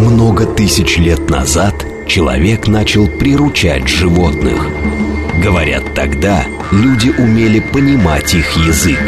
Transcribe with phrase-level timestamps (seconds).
[0.00, 1.74] Много тысяч лет назад
[2.06, 4.66] человек начал приручать животных.
[5.42, 8.98] Говорят, тогда люди умели понимать их язык.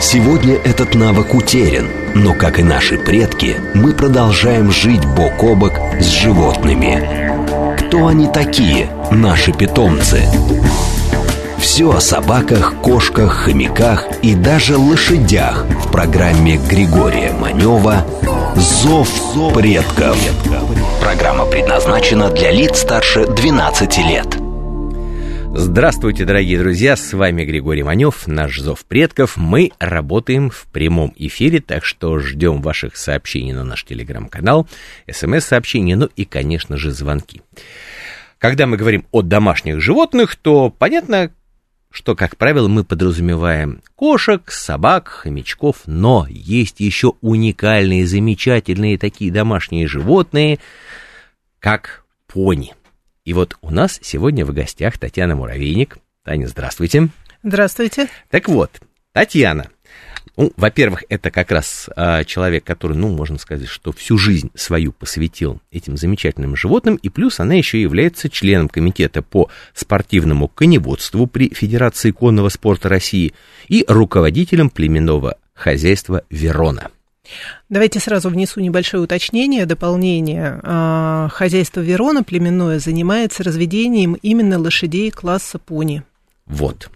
[0.00, 1.86] Сегодня этот навык утерян,
[2.16, 7.76] но, как и наши предки, мы продолжаем жить бок о бок с животными.
[7.78, 10.24] Кто они такие, наши питомцы?
[11.60, 18.04] Все о собаках, кошках, хомяках и даже лошадях в программе Григория Манева
[18.56, 20.18] «Зов предков».
[21.00, 24.26] Программа предназначена для лиц старше 12 лет.
[25.54, 29.36] Здравствуйте, дорогие друзья, с вами Григорий Манев, наш Зов предков.
[29.36, 34.66] Мы работаем в прямом эфире, так что ждем ваших сообщений на наш телеграм-канал,
[35.10, 37.42] смс-сообщения, ну и, конечно же, звонки.
[38.38, 41.30] Когда мы говорим о домашних животных, то понятно,
[41.90, 49.88] что, как правило, мы подразумеваем кошек, собак, хомячков, но есть еще уникальные, замечательные такие домашние
[49.88, 50.60] животные,
[51.58, 52.74] как пони.
[53.24, 55.98] И вот у нас сегодня в гостях Татьяна Муравейник.
[56.24, 57.08] Таня, здравствуйте.
[57.42, 58.08] Здравствуйте.
[58.30, 58.80] Так вот,
[59.12, 59.68] Татьяна,
[60.40, 64.90] ну, во-первых, это как раз а, человек, который, ну, можно сказать, что всю жизнь свою
[64.90, 71.52] посвятил этим замечательным животным, и плюс она еще является членом комитета по спортивному коневодству при
[71.52, 73.34] Федерации конного спорта России
[73.68, 76.90] и руководителем племенного хозяйства Верона.
[77.68, 80.58] Давайте сразу внесу небольшое уточнение, дополнение.
[80.62, 86.02] А, хозяйство Верона племенное занимается разведением именно лошадей класса пони.
[86.46, 86.90] Вот.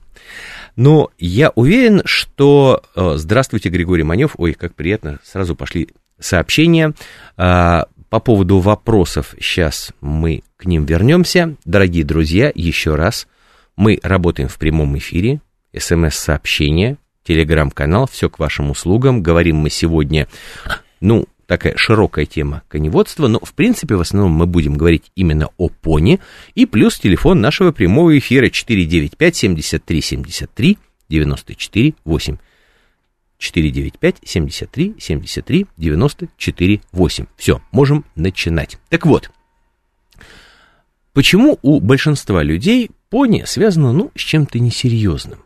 [0.77, 2.83] Но я уверен, что...
[2.97, 4.35] Э, здравствуйте, Григорий Манев.
[4.39, 6.95] Ой, как приятно, сразу пошли сообщения.
[7.37, 11.57] А, по поводу вопросов сейчас мы к ним вернемся.
[11.65, 13.27] Дорогие друзья, еще раз,
[13.77, 15.41] мы работаем в прямом эфире.
[15.77, 19.23] СМС-сообщение, телеграм-канал, все к вашим услугам.
[19.23, 20.29] Говорим мы сегодня,
[21.01, 25.69] ну, такая широкая тема коневодства, но, в принципе, в основном мы будем говорить именно о
[25.69, 26.21] пони,
[26.55, 30.79] и плюс телефон нашего прямого эфира 495 73 73
[31.09, 32.37] 94 8.
[33.39, 37.27] 495 73 73 94 8.
[37.37, 38.79] Все, можем начинать.
[38.89, 39.31] Так вот,
[41.13, 45.44] почему у большинства людей пони связано, ну, с чем-то несерьезным?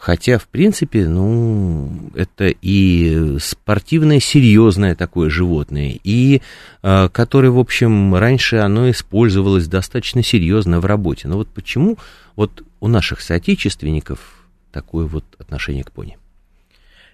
[0.00, 6.40] Хотя, в принципе, ну, это и спортивное, серьезное такое животное, и
[6.82, 11.28] э, которое, в общем, раньше оно использовалось достаточно серьезно в работе.
[11.28, 11.98] Но вот почему
[12.34, 14.20] вот у наших соотечественников
[14.72, 16.16] такое вот отношение к пони?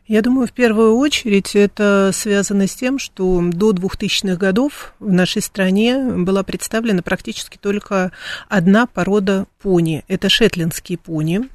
[0.07, 5.43] Я думаю, в первую очередь это связано с тем, что до 2000-х годов в нашей
[5.43, 8.13] стране была представлена практически только
[8.49, 10.05] одна порода пони.
[10.07, 11.49] Это шетлинские пони.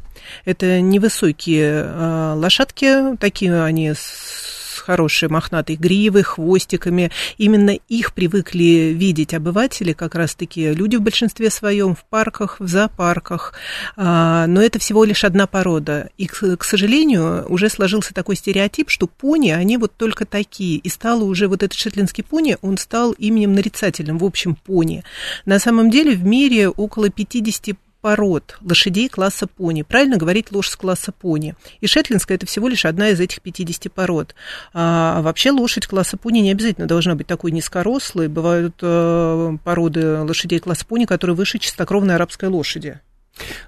[0.46, 4.52] Это невысокие э, лошадки, такие они с
[4.82, 7.12] хорошей мохнатой гривой, хвостиками.
[7.38, 13.54] Именно их привыкли видеть обыватели, как раз-таки люди в большинстве своем, в парках, в зоопарках.
[13.96, 16.10] А, но это всего лишь одна порода.
[16.18, 20.78] И, к сожалению, уже сложился такой стереотип, что пони, они вот только такие.
[20.78, 25.04] И стало уже вот этот шотландский пони, он стал именем нарицательным, в общем, пони.
[25.46, 29.84] На самом деле в мире около 50 пород лошадей класса пони.
[29.84, 31.56] Правильно говорить лошадь класса пони.
[31.80, 34.36] И шетлинская это всего лишь одна из этих 50 пород.
[34.74, 38.28] А вообще лошадь класса пони не обязательно должна быть такой низкорослой.
[38.28, 43.00] Бывают э, породы лошадей класса пони, которые выше чистокровной арабской лошади.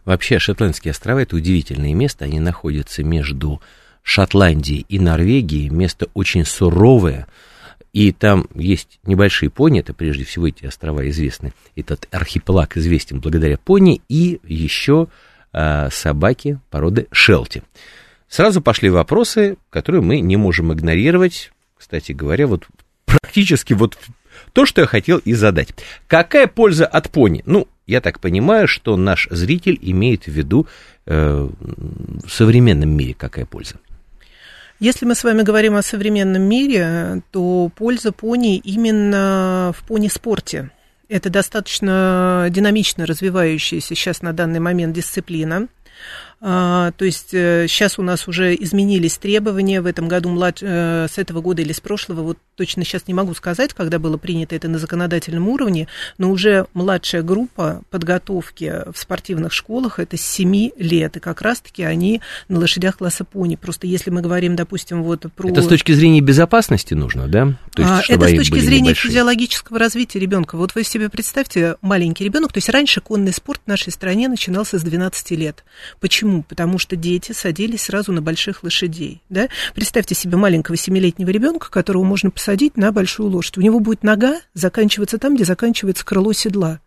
[0.06, 2.26] Вообще Шотландские острова это удивительное место.
[2.26, 3.62] Они находятся между
[4.02, 5.70] Шотландией и Норвегией.
[5.70, 7.28] Место очень суровое
[7.94, 11.54] и там есть небольшие пони, это прежде всего эти острова известны.
[11.76, 15.08] Этот архипелаг известен благодаря пони и еще
[15.54, 17.62] э, собаки породы шелти.
[18.28, 21.52] Сразу пошли вопросы, которые мы не можем игнорировать.
[21.78, 22.68] Кстати говоря, вот
[23.06, 23.96] практически вот
[24.54, 25.70] то, что я хотел и задать.
[26.08, 27.44] Какая польза от пони?
[27.46, 30.66] Ну, я так понимаю, что наш зритель имеет в виду
[31.06, 33.76] э, в современном мире какая польза.
[34.84, 40.72] Если мы с вами говорим о современном мире, то польза пони именно в пони-спорте.
[41.08, 45.70] Это достаточно динамично развивающаяся сейчас на данный момент дисциплина.
[46.46, 50.58] А, то есть сейчас э, у нас уже изменились требования в этом году, млад...
[50.62, 54.18] Э, с этого года или с прошлого, вот точно сейчас не могу сказать, когда было
[54.18, 55.88] принято это на законодательном уровне,
[56.18, 61.84] но уже младшая группа подготовки в спортивных школах это с 7 лет, и как раз-таки
[61.84, 62.20] они
[62.50, 63.56] на лошадях класса пони.
[63.56, 65.48] Просто если мы говорим, допустим, вот про...
[65.48, 67.54] Это с точки зрения безопасности нужно, да?
[67.74, 69.12] То есть, а, это с точки зрения небольшие.
[69.12, 70.58] физиологического развития ребенка.
[70.58, 74.78] Вот вы себе представьте, маленький ребенок, то есть раньше конный спорт в нашей стране начинался
[74.78, 75.64] с 12 лет.
[76.02, 76.33] Почему?
[76.34, 76.44] Почему?
[76.44, 79.22] Потому что дети садились сразу на больших лошадей.
[79.30, 79.50] Да?
[79.76, 83.58] Представьте себе маленького семилетнего ребенка, которого можно посадить на большую лошадь.
[83.58, 86.80] У него будет нога заканчиваться там, где заканчивается крыло седла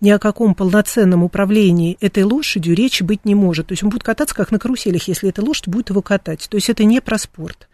[0.00, 3.68] ни о каком полноценном управлении этой лошадью речи быть не может.
[3.68, 6.46] То есть он будет кататься как на каруселях, если эта лошадь будет его катать.
[6.48, 7.68] То есть это не про спорт.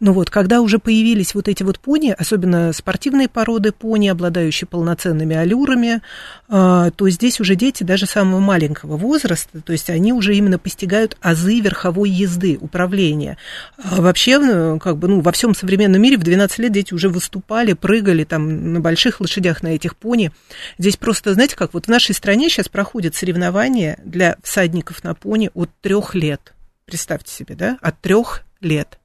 [0.00, 5.36] Но вот когда уже появились вот эти вот пони, особенно спортивные породы пони, обладающие полноценными
[5.36, 6.02] аллюрами,
[6.48, 11.16] а, то здесь уже дети даже самого маленького возраста, то есть они уже именно постигают
[11.20, 13.36] азы верховой езды, управления.
[13.82, 17.08] А вообще, ну, как бы, ну, во всем современном мире в 12 лет дети уже
[17.08, 20.32] выступали, прыгали там на больших лошадях, на этих пони.
[20.78, 25.50] Здесь просто, знаете, как вот в нашей стране сейчас проходят соревнования для всадников на пони
[25.54, 26.54] от трех лет.
[26.84, 28.98] Представьте себе, да, от трех лет.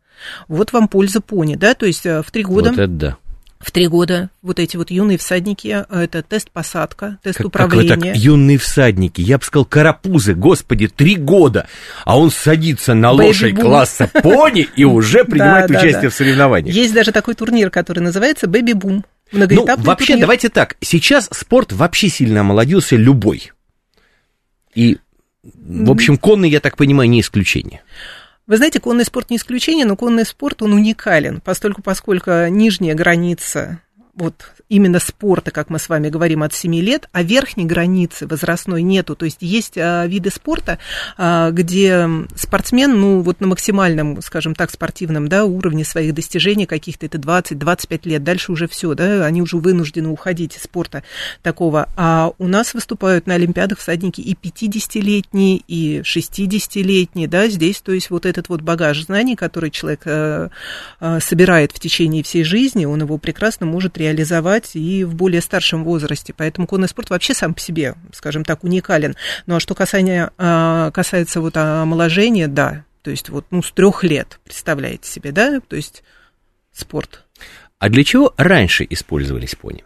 [0.47, 2.69] Вот вам польза пони, да, то есть э, в три года...
[2.69, 3.17] Вот это да.
[3.59, 7.89] В три года вот эти вот юные всадники, э, это тест-посадка, тест как, управления.
[7.89, 11.67] Как вы так, юные всадники, я бы сказал, карапузы, господи, три года,
[12.03, 16.75] а он садится на лошадь класса пони и уже принимает участие в соревнованиях.
[16.75, 19.05] Есть даже такой турнир, который называется «Бэби-бум».
[19.31, 20.21] Ну, вообще, турнир.
[20.21, 20.75] давайте так.
[20.81, 23.51] Сейчас спорт вообще сильно омолодился, любой.
[24.73, 24.97] И,
[25.43, 27.81] в общем, конный, я так понимаю, не исключение.
[28.47, 33.81] Вы знаете, конный спорт не исключение, но конный спорт, он уникален, поскольку, поскольку нижняя граница
[34.13, 38.81] вот именно спорта, как мы с вами говорим, от 7 лет, а верхней границы возрастной
[38.81, 39.15] нету.
[39.15, 40.79] То есть есть а, виды спорта,
[41.17, 47.05] а, где спортсмен, ну, вот на максимальном, скажем так, спортивном да, уровне своих достижений каких-то,
[47.05, 51.03] это 20-25 лет, дальше уже все, да, они уже вынуждены уходить из спорта
[51.41, 51.87] такого.
[51.95, 58.09] А у нас выступают на Олимпиадах всадники и 50-летние, и 60-летние, да, здесь, то есть
[58.09, 60.49] вот этот вот багаж знаний, который человек э,
[61.19, 66.33] собирает в течение всей жизни, он его прекрасно может реализовать и в более старшем возрасте.
[66.35, 69.15] Поэтому конный спорт вообще сам по себе, скажем так, уникален.
[69.45, 74.03] Ну а что касание, а, касается вот омоложения, да, то есть вот ну, с трех
[74.03, 76.03] лет, представляете себе, да, то есть
[76.71, 77.23] спорт.
[77.79, 79.83] А для чего раньше использовались пони?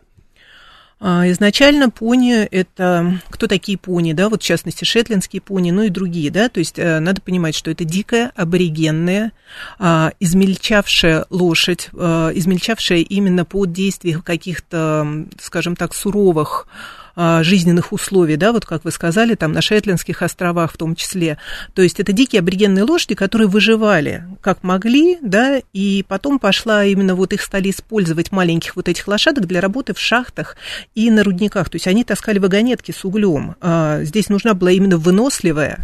[0.99, 5.89] А, изначально пони– это кто такие пони, да, вот в частности шетландские пони, ну и
[5.89, 9.33] другие, да, то есть э, надо понимать, что это дикая, аборигенная,
[9.77, 16.67] а, измельчавшая лошадь, а, измельчавшая именно под действием каких-то, скажем так, суровых
[17.15, 21.37] жизненных условий, да, вот как вы сказали, там на Шетландских островах в том числе.
[21.73, 27.15] То есть это дикие аборигенные лошади, которые выживали как могли, да, и потом пошла именно
[27.15, 30.57] вот их стали использовать маленьких вот этих лошадок для работы в шахтах
[30.93, 31.69] и на рудниках.
[31.69, 33.55] То есть они таскали вагонетки с углем.
[33.61, 35.79] А, здесь нужна была именно выносливая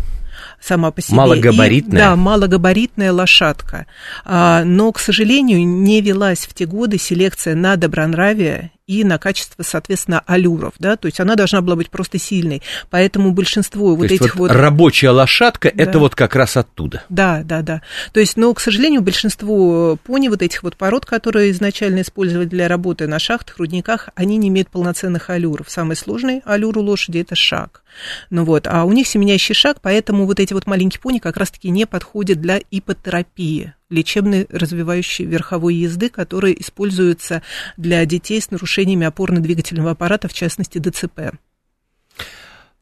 [0.61, 1.17] сама по себе.
[1.17, 1.99] Малогабаритная.
[1.99, 3.87] И, да, малогабаритная лошадка.
[4.23, 9.63] А, но, к сожалению, не велась в те годы селекция на добронравие и на качество,
[9.63, 14.11] соответственно, аллюров, да, то есть она должна была быть просто сильной, поэтому большинство то вот
[14.11, 14.51] этих вот, вот...
[14.51, 15.83] рабочая лошадка, да.
[15.83, 17.03] это вот как раз оттуда.
[17.07, 17.81] Да, да, да,
[18.11, 22.67] то есть, но, к сожалению, большинство пони вот этих вот пород, которые изначально использовали для
[22.67, 25.69] работы на шахтах, рудниках, они не имеют полноценных аллюров.
[25.69, 27.83] Самый сложный аллюр у лошади– это шаг.
[28.29, 31.69] Ну вот, а у них семенящий шаг, поэтому вот эти вот маленькие пони как раз-таки
[31.69, 37.41] не подходят для ипотерапии лечебной развивающей верховой езды, которые используются
[37.77, 41.33] для детей с нарушениями опорно-двигательного аппарата, в частности ДЦП.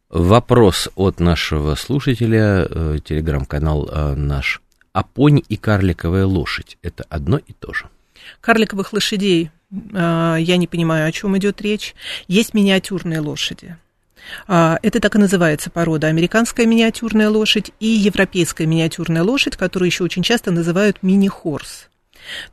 [0.10, 4.62] Вопрос от нашего слушателя, э, телеграм-канал э, наш.
[4.92, 7.86] А пони и карликовая лошадь– это одно и то же?
[8.42, 11.96] Карликовых лошадей э, я не понимаю, о чем идет речь.
[12.28, 13.78] Есть миниатюрные лошади–
[14.48, 16.08] это так и называется порода.
[16.08, 21.90] Американская миниатюрная лошадь и европейская миниатюрная лошадь, которую еще очень часто называют мини-хорс.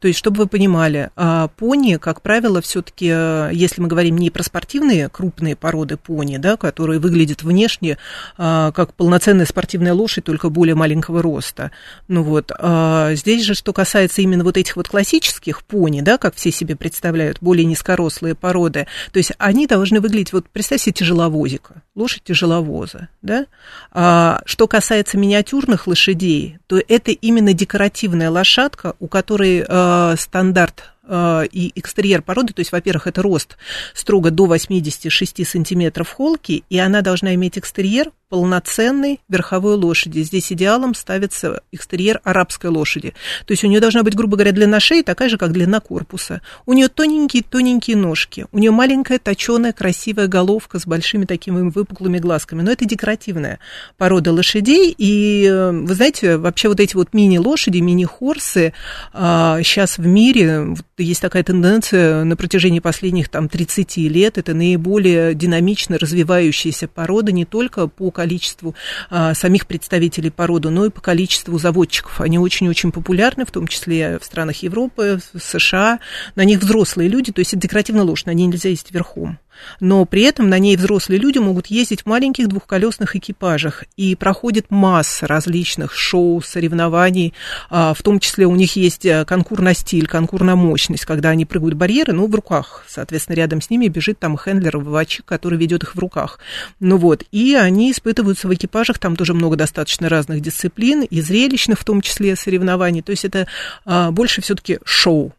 [0.00, 4.30] То есть, чтобы вы понимали, а, пони, как правило, все-таки, э, если мы говорим не
[4.30, 7.99] про спортивные крупные породы пони, да, которые выглядят внешне
[8.38, 11.71] а, как полноценная спортивная лошадь, только более маленького роста.
[12.09, 16.35] Ну вот, а, здесь же, что касается именно вот этих вот классических пони, да, как
[16.35, 21.83] все себе представляют, более низкорослые породы, то есть они должны выглядеть, вот представьте себе тяжеловозика,
[21.95, 23.47] лошадь тяжеловоза, да.
[23.92, 31.47] А, что касается миниатюрных лошадей, то это именно декоративная лошадка, у которой э, стандарт Э,
[31.51, 33.57] и экстерьер породы, то есть, во-первых, это рост
[33.95, 40.21] строго до 86 сантиметров холки, и она должна иметь экстерьер полноценной верховой лошади.
[40.21, 43.14] Здесь идеалом ставится экстерьер арабской лошади.
[43.47, 46.42] То есть у нее должна быть, грубо говоря, длина шеи такая же, как длина корпуса.
[46.66, 48.47] У нее тоненькие-тоненькие ножки.
[48.50, 52.62] У нее маленькая, точеная, красивая головка с большими такими выпуклыми глазками.
[52.62, 53.61] Но это декоративная
[53.97, 54.95] порода лошадей.
[54.97, 58.73] И, э, вы знаете, вообще вот эти вот мини-лошади, мини-хорсы
[59.12, 64.38] сейчас а, в мире есть такая тенденция на протяжении последних там, 30 лет.
[64.38, 68.75] Это наиболее динамично развивающаяся порода не только по количеству
[69.11, 72.21] а, самих представителей породы, но и по количеству заводчиков.
[72.21, 76.01] Они очень-очень популярны, в том числе в странах Европы, в США.
[76.35, 79.39] На них взрослые люди, то есть это декоративная лошадь, на ней нельзя ездить верхом
[79.81, 84.71] но при этом на ней взрослые люди могут ездить в маленьких двухколесных экипажах, и проходит
[84.71, 87.35] масса различных шоу, соревнований,
[87.71, 91.31] а, в том числе у них есть э, конкур на стиль, конкур на мощность, когда
[91.31, 95.59] они прыгают барьеры, ну, в руках, соответственно, рядом с ними бежит там хендлер, выводчик, который
[95.59, 96.39] ведет их в руках.
[96.81, 101.79] Ну вот, и они испытываются в экипажах, там тоже много достаточно разных дисциплин, и зрелищных
[101.79, 103.47] в том числе соревнований, то есть это
[103.85, 105.33] а, больше все-таки шоу.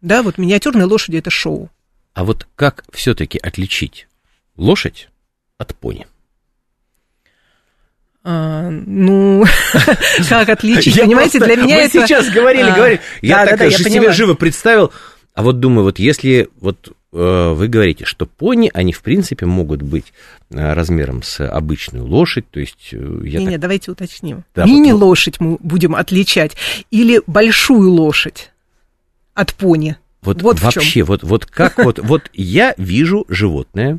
[0.00, 1.70] Да, вот миниатюрные лошади это шоу.
[2.14, 4.06] А вот как все-таки отличить
[4.56, 5.08] лошадь
[5.58, 6.06] от пони?
[8.22, 9.44] А, ну,
[10.28, 10.96] как отличить?
[11.00, 11.98] Понимаете, для меня это...
[11.98, 13.00] Мы сейчас говорили, а, говорили.
[13.20, 14.92] Я так же себе живо представил.
[15.34, 19.82] А вот думаю, вот если вот э, вы говорите, что пони, они в принципе могут
[19.82, 20.12] быть
[20.50, 22.90] э, размером с обычную лошадь, то есть...
[22.92, 23.52] Э, я не, так...
[23.52, 24.44] не, давайте уточним.
[24.54, 26.56] Да, Мини-лошадь мы будем отличать
[26.92, 28.52] или большую лошадь
[29.34, 29.96] от пони?
[30.24, 33.98] Вот, вот вообще, вот, вот как вот, вот я вижу животное,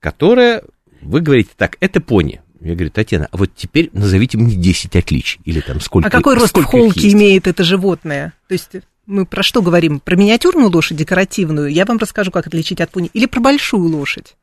[0.00, 0.62] которое,
[1.02, 2.40] вы говорите так, это пони.
[2.60, 5.40] Я говорю, Татьяна, а вот теперь назовите мне 10 отличий.
[5.44, 8.32] Или там сколько А какой рост в холке имеет это животное?
[8.48, 8.70] То есть
[9.06, 10.00] мы про что говорим?
[10.00, 11.68] Про миниатюрную лошадь, декоративную?
[11.68, 13.10] Я вам расскажу, как отличить от пони.
[13.14, 14.36] Или про большую лошадь?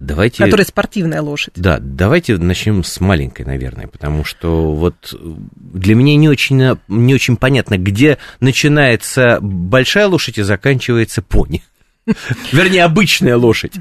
[0.00, 0.42] Давайте...
[0.42, 1.52] Которая спортивная лошадь.
[1.56, 7.36] Да, давайте начнем с маленькой, наверное, потому что вот для меня не очень, не очень
[7.36, 11.62] понятно, где начинается большая лошадь и заканчивается пони.
[12.52, 13.74] Вернее, обычная лошадь.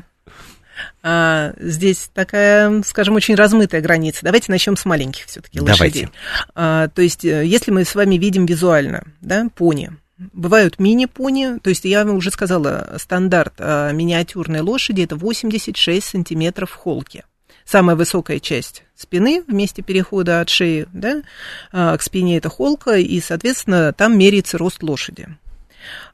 [1.02, 4.20] А, здесь такая, скажем, очень размытая граница.
[4.24, 6.10] Давайте начнем с маленьких все-таки лошадей.
[6.54, 9.92] А, то есть, э, если мы с вами видим визуально, да, пони,
[10.34, 16.72] Бывают мини-пони, то есть я вам уже сказала, стандарт а, миниатюрной лошади это 86 сантиметров
[16.72, 17.24] в холке.
[17.64, 21.22] Самая высокая часть спины в месте перехода от шеи да,
[21.72, 25.30] а, к спине это холка, и, соответственно, там меряется рост лошади.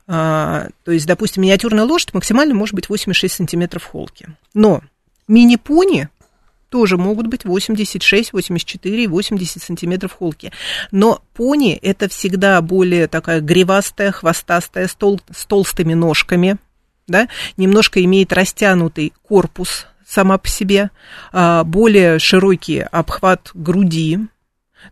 [0.05, 4.29] А, то есть, допустим, миниатюрная лошадь максимально может быть 86 сантиметров в холке.
[4.53, 4.83] Но
[5.27, 6.09] мини-пони
[6.75, 10.51] тоже могут быть 86, 84, 80 сантиметров холки.
[10.91, 16.57] Но пони это всегда более такая гривастая, хвостастая, с, тол- с толстыми ножками,
[17.07, 20.89] да, немножко имеет растянутый корпус сама по себе,
[21.31, 24.19] а, более широкий обхват груди,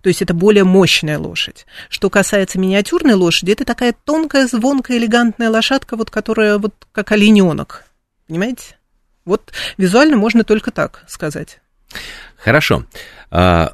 [0.01, 1.65] то есть это более мощная лошадь.
[1.89, 7.83] Что касается миниатюрной лошади, это такая тонкая, звонкая, элегантная лошадка, вот, которая вот как олененок.
[8.25, 8.77] Понимаете?
[9.25, 11.59] Вот визуально можно только так сказать.
[12.37, 12.85] Хорошо.
[13.31, 13.73] А,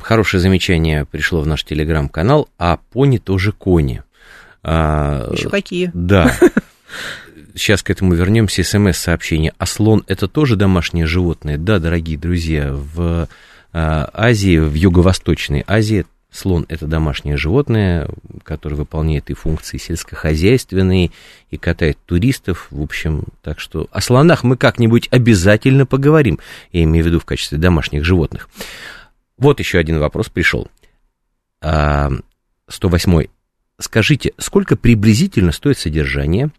[0.00, 4.02] хорошее замечание пришло в наш телеграм-канал, а пони тоже кони.
[4.62, 5.90] А, Еще какие?
[5.94, 6.36] Да.
[7.54, 8.62] Сейчас к этому вернемся.
[8.62, 9.52] СМС-сообщение.
[9.58, 11.58] А слон это тоже домашнее животное?
[11.58, 13.28] Да, дорогие друзья, в
[13.72, 18.08] а, Азии, в Юго-Восточной Азии Слон– это домашнее животное,
[18.42, 21.10] которое выполняет и функции сельскохозяйственные,
[21.50, 22.68] и катает туристов.
[22.70, 26.38] В общем, так что о слонах мы как-нибудь обязательно поговорим,
[26.70, 28.50] я имею в виду в качестве домашних животных.
[29.38, 30.68] Вот еще один вопрос пришел.
[31.60, 32.20] 108.
[32.70, 33.24] А,
[33.80, 36.50] Скажите, сколько приблизительно стоит содержание,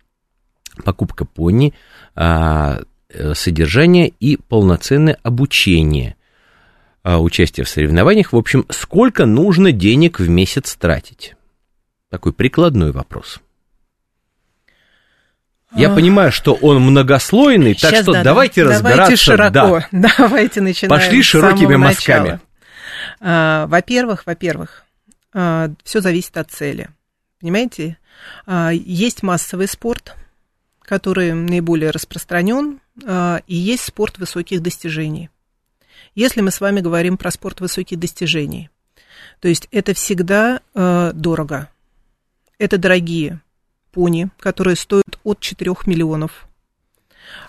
[0.86, 1.74] покупка пони,
[2.16, 6.16] а, э, содержание и полноценное обучение
[7.10, 8.34] а, участия в соревнованиях.
[8.34, 11.34] В общем, сколько нужно денег в месяц тратить?
[12.12, 13.40] Такой прикладной вопрос.
[15.76, 18.70] Я понимаю, что он многослойный, Сейчас, так что да, давайте да.
[18.70, 18.98] разбираться.
[18.98, 20.10] Давайте широко, да.
[20.18, 22.40] давайте начинаем Пошли широкими мазками.
[23.20, 24.84] А, во-первых, во-первых,
[25.34, 26.90] а, все зависит от цели.
[27.42, 27.98] Понимаете?
[28.46, 30.16] А, есть массовый спорт,
[30.84, 35.32] который наиболее распространен, а, и есть спорт высоких достижений
[36.16, 38.70] если мы с вами говорим про спорт высоких достижений.
[39.42, 41.70] То есть это всегда э, дорого.
[42.58, 43.42] Это дорогие
[43.92, 46.48] пони, которые стоят от 4 миллионов.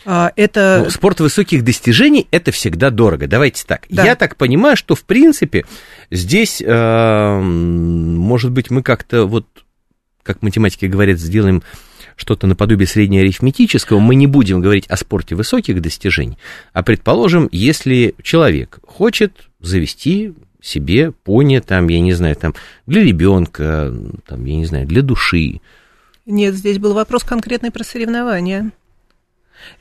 [0.04, 0.82] А, это...
[0.84, 3.26] Ну, спорт высоких достижений это всегда дорого.
[3.26, 3.86] Давайте так.
[3.88, 4.04] Да.
[4.04, 5.64] Я так понимаю, что в принципе
[6.10, 9.46] здесь, э, может быть, мы как-то вот,
[10.22, 11.62] как математики говорят, сделаем
[12.20, 16.38] что-то наподобие среднеарифметического, мы не будем говорить о спорте высоких достижений,
[16.72, 22.54] а предположим, если человек хочет завести себе пони, там, я не знаю, там,
[22.86, 23.92] для ребенка,
[24.26, 25.60] там, я не знаю, для души.
[26.26, 28.70] Нет, здесь был вопрос конкретный про соревнования.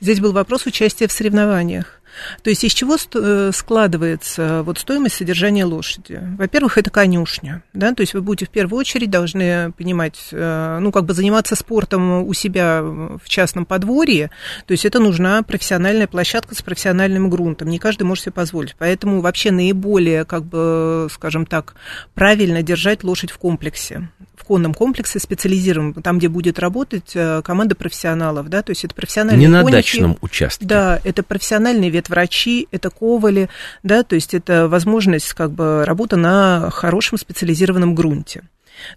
[0.00, 2.00] Здесь был вопрос участия в соревнованиях.
[2.42, 6.20] То есть из чего э, складывается вот стоимость содержания лошади?
[6.38, 10.92] Во-первых, это конюшня, да, то есть вы будете в первую очередь должны понимать, э, ну,
[10.92, 14.30] как бы заниматься спортом у себя в частном подворье,
[14.66, 19.20] то есть это нужна профессиональная площадка с профессиональным грунтом, не каждый может себе позволить, поэтому
[19.20, 21.74] вообще наиболее, как бы, скажем так,
[22.14, 24.08] правильно держать лошадь в комплексе,
[24.50, 29.46] конном комплексе специализированном, там, где будет работать э, команда профессионалов, да, то есть это профессиональные
[29.46, 30.66] Не на дачном участке.
[30.66, 33.48] Да, это профессиональные ветврачи, это ковали,
[33.84, 38.42] да, то есть это возможность как бы работы на хорошем специализированном грунте.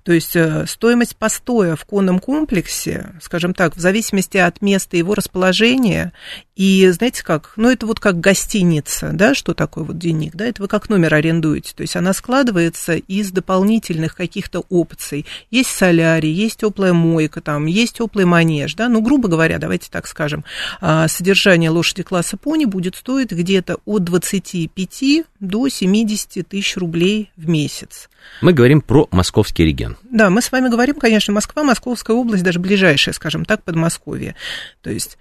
[0.03, 5.13] То есть э, стоимость постоя в конном комплексе, скажем так, в зависимости от места его
[5.13, 6.13] расположения,
[6.55, 10.61] и знаете как, ну это вот как гостиница, да, что такое вот денег, да, это
[10.61, 15.25] вы как номер арендуете, то есть она складывается из дополнительных каких-то опций.
[15.49, 20.07] Есть солярий, есть теплая мойка, там, есть теплый манеж, да, ну, грубо говоря, давайте так
[20.07, 20.45] скажем,
[20.79, 27.49] а, содержание лошади класса пони будет стоить где-то от 25 до 70 тысяч рублей в
[27.49, 28.09] месяц.
[28.41, 29.97] Мы говорим про московский регион.
[30.03, 34.35] Да, мы с вами говорим, конечно, Москва, Московская область, даже ближайшая, скажем так, Подмосковье.
[34.81, 35.17] То есть,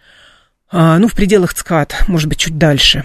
[0.71, 3.05] а, ну, в пределах ЦКАД, может быть, чуть дальше.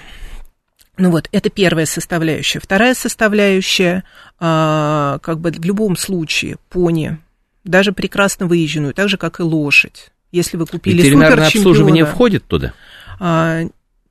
[0.97, 2.59] Ну вот, это первая составляющая.
[2.59, 4.03] Вторая составляющая,
[4.39, 7.19] а, как бы в любом случае, пони,
[7.63, 10.11] даже прекрасно выезженную, так же, как и лошадь.
[10.31, 12.73] Если вы купили Ветеринарное обслуживание входит туда?
[13.19, 13.61] А,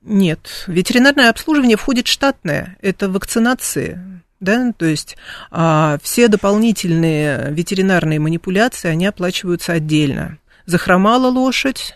[0.01, 3.99] нет, ветеринарное обслуживание входит штатное, это вакцинации,
[4.39, 5.17] да, то есть
[5.51, 10.37] а, все дополнительные ветеринарные манипуляции, они оплачиваются отдельно.
[10.65, 11.95] Захромала лошадь,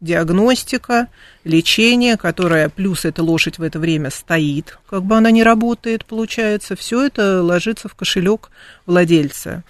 [0.00, 1.08] диагностика,
[1.44, 6.76] лечение, которое плюс эта лошадь в это время стоит, как бы она не работает, получается,
[6.76, 8.50] все это ложится в кошелек
[8.86, 9.64] владельца.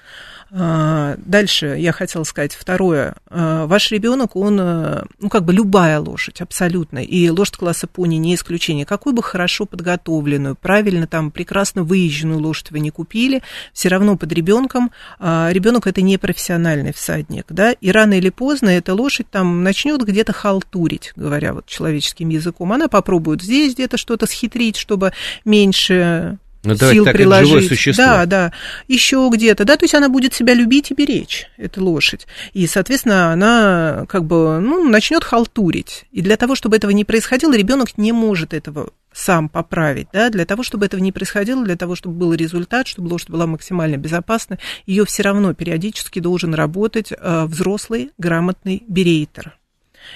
[0.50, 3.16] А, дальше я хотела сказать второе.
[3.28, 8.16] А, ваш ребенок, он, э, ну, как бы любая лошадь, абсолютно, и лошадь класса пони
[8.16, 8.86] не исключение.
[8.86, 13.42] Какую бы хорошо подготовленную, правильно там, прекрасно выезженную лошадь вы не купили,
[13.74, 18.70] все равно под ребенком, а, ребенок это не профессиональный всадник, да, и рано или поздно
[18.70, 22.72] эта лошадь там начнет где-то халтурить, говоря вот человеческим языком.
[22.72, 25.12] Она попробует здесь где-то что-то схитрить, чтобы
[25.44, 26.38] меньше
[26.74, 27.50] ну, сил так, приложить.
[27.50, 28.04] Это живое существо.
[28.04, 28.52] Да, да.
[28.86, 32.26] Еще где-то, да, то есть она будет себя любить и беречь, эта лошадь.
[32.52, 36.06] И, соответственно, она как бы, ну, начнет халтурить.
[36.12, 40.44] И для того, чтобы этого не происходило, ребенок не может этого сам поправить, да, для
[40.44, 44.58] того, чтобы этого не происходило, для того, чтобы был результат, чтобы лошадь была максимально безопасна,
[44.86, 49.58] ее все равно периодически должен работать э, взрослый грамотный берейтер.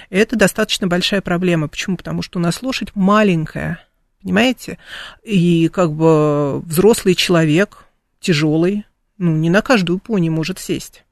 [0.09, 1.67] Это достаточно большая проблема.
[1.67, 1.97] Почему?
[1.97, 3.85] Потому что у нас лошадь маленькая,
[4.23, 4.77] понимаете?
[5.23, 7.85] И как бы взрослый человек,
[8.19, 8.85] тяжелый,
[9.17, 11.03] ну, не на каждую пони может сесть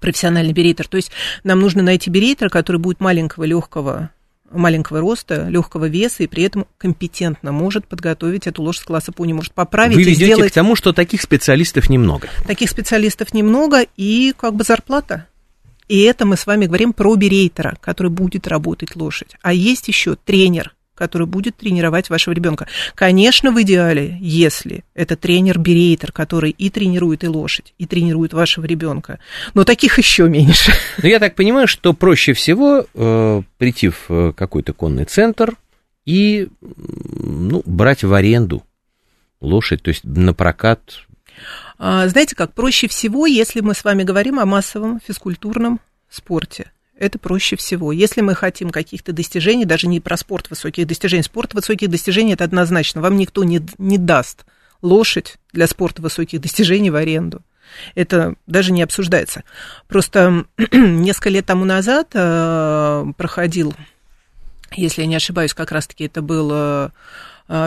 [0.00, 0.86] профессиональный берейтер.
[0.86, 1.10] То есть
[1.44, 4.10] нам нужно найти берейтера, который будет маленького, легкого
[4.50, 9.52] маленького роста, легкого веса и при этом компетентно может подготовить эту лошадь класса пони, может
[9.52, 9.96] поправить.
[9.96, 10.52] Вы ведете сделать...
[10.52, 12.28] к тому, что таких специалистов немного.
[12.46, 15.26] Таких специалистов немного и как бы зарплата.
[15.88, 19.36] И это мы с вами говорим про берейтера, который будет работать лошадь.
[19.42, 22.66] А есть еще тренер, который будет тренировать вашего ребенка.
[22.94, 29.18] Конечно, в идеале, если это тренер-берейтер, который и тренирует и лошадь, и тренирует вашего ребенка.
[29.54, 30.72] Но таких еще меньше.
[31.02, 35.54] Но я так понимаю, что проще всего э, прийти в э, какой-то конный центр
[36.04, 38.62] и ну, брать в аренду
[39.40, 41.06] лошадь, то есть на прокат.
[41.78, 47.18] А, знаете как, проще всего, если мы с вами говорим о массовом физкультурном спорте это
[47.18, 47.92] проще всего.
[47.92, 52.44] Если мы хотим каких-то достижений, даже не про спорт высоких достижений, спорт высоких достижений это
[52.44, 53.00] однозначно.
[53.00, 54.44] Вам никто не, не даст
[54.82, 57.42] лошадь для спорта высоких достижений в аренду.
[57.94, 59.42] Это даже не обсуждается.
[59.88, 63.74] Просто несколько лет тому назад э, проходил,
[64.72, 66.90] если я не ошибаюсь, как раз-таки это был э,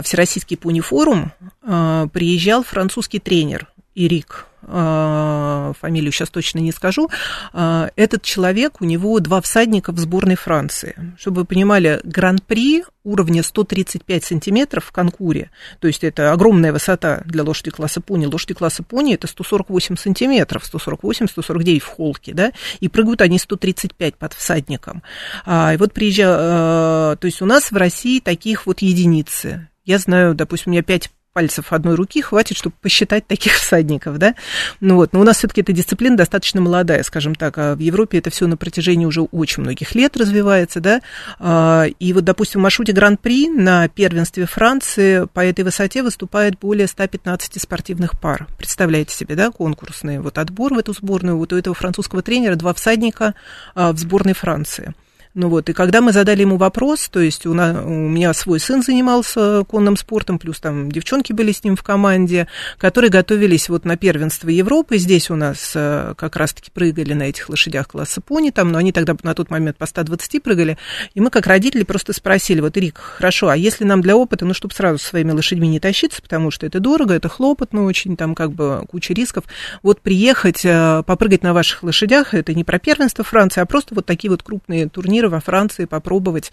[0.04, 1.32] Всероссийский пунифорум,
[1.63, 7.10] э, приезжал французский тренер Ирик фамилию сейчас точно не скажу,
[7.53, 10.95] а, этот человек, у него два всадника в сборной Франции.
[11.17, 15.49] Чтобы вы понимали, гран-при уровня 135 сантиметров в конкуре,
[15.80, 18.25] то есть это огромная высота для лошади класса пони.
[18.25, 22.51] Лошади класса пони это 148 сантиметров, 148-149 в холке, да,
[22.82, 25.03] и прыгают они 135 под всадником.
[25.45, 29.69] А, и вот приезжал, то есть у нас в России таких вот единицы.
[29.86, 34.34] Я знаю, допустим, у меня пять пальцев одной руки хватит, чтобы посчитать таких всадников, да.
[34.80, 38.17] Ну вот, но у нас все-таки эта дисциплина достаточно молодая, скажем так, а в Европе
[38.17, 41.02] это все на протяжении уже очень многих лет развивается, да.
[41.38, 46.88] А, и вот, допустим, в маршруте Гран-при на первенстве Франции по этой высоте выступает более
[46.88, 48.47] 115 спортивных пар.
[48.58, 51.38] Представляете себе, да, конкурсный вот отбор в эту сборную.
[51.38, 53.36] Вот у этого французского тренера два всадника
[53.76, 54.95] а, в сборной Франции.
[55.39, 58.60] Ну вот, и когда мы задали ему вопрос, то есть у, на, у меня свой
[58.60, 62.47] сын занимался конным спортом, плюс там девчонки были с ним в команде,
[62.80, 64.97] которые готовились вот на первенство Европы.
[64.97, 68.91] Здесь у нас э, как раз-таки прыгали на этих лошадях класса пони, там, но они
[68.91, 70.80] тогда на тот момент по 120 прыгали.
[71.13, 74.56] И мы, как родители, просто спросили, вот, Рик, хорошо, а если нам для опыта, ну,
[74.56, 78.34] чтобы сразу со своими лошадьми не тащиться, потому что это дорого, это хлопотно очень, там
[78.34, 79.43] как бы куча рисков,
[79.84, 84.08] вот приехать, э, попрыгать на ваших лошадях, это не про первенство Франции, а просто вот
[84.08, 86.52] такие вот крупные турниры во Франции попробовать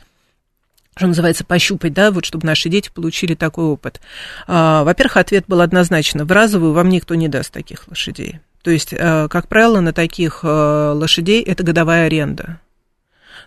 [0.96, 4.00] что называется, пощупать, да, вот чтобы наши дети получили такой опыт.
[4.46, 8.38] А, во-первых, ответ был однозначно, в разовую вам никто не даст таких лошадей.
[8.62, 12.60] То есть, а, как правило, на таких а, лошадей это годовая аренда.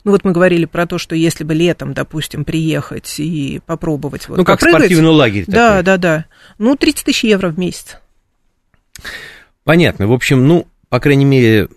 [0.04, 4.38] Ну вот мы говорили про то, что если бы летом, допустим, приехать и попробовать вот
[4.38, 5.84] Ну, как попрыгать, спортивный лагерь Да, такой.
[5.84, 6.26] да, да.
[6.60, 7.98] Ну, 30 тысяч евро в месяц.
[9.64, 10.08] Понятно.
[10.08, 11.68] В общем, ну, по крайней мере,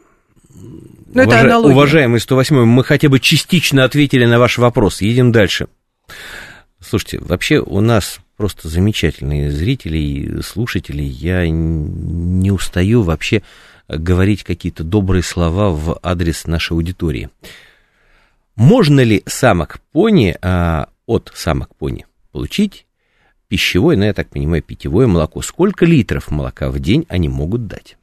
[1.13, 1.45] ну, Уваж...
[1.45, 5.01] это Уважаемый 108 мы хотя бы частично ответили на ваш вопрос.
[5.03, 5.67] Едем дальше.
[6.81, 11.03] Слушайте, вообще у нас просто замечательные зрители и слушатели.
[11.03, 13.43] Я не устаю вообще
[13.89, 17.29] говорить какие-то добрые слова в адрес нашей аудитории.
[18.57, 22.87] Можно ли самок пони, а, от самок пони получить
[23.49, 25.43] пищевое, ну, я так понимаю, питьевое молоко?
[25.43, 27.97] Сколько литров молока в день они могут дать?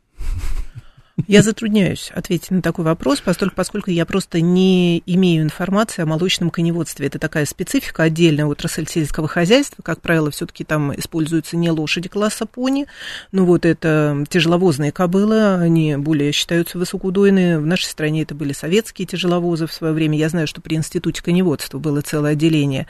[1.26, 7.08] Я затрудняюсь ответить на такой вопрос, поскольку, я просто не имею информации о молочном коневодстве.
[7.08, 9.82] Это такая специфика отдельная отрасль сельского хозяйства.
[9.82, 12.86] Как правило, все-таки там используются не лошади класса пони,
[13.32, 17.58] но вот это тяжеловозные кобылы, они более считаются высокоудойные.
[17.58, 20.18] В нашей стране это были советские тяжеловозы в свое время.
[20.20, 22.86] Я знаю, что при институте коневодства было целое отделение.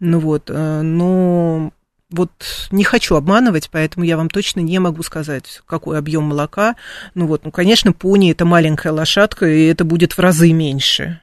[0.00, 1.72] Ну вот, э, но
[2.10, 2.30] вот
[2.70, 6.76] не хочу обманывать, поэтому я вам точно не могу сказать, какой объем молока.
[7.14, 11.20] Ну вот, ну, конечно, пони это маленькая лошадка, и это будет в разы меньше.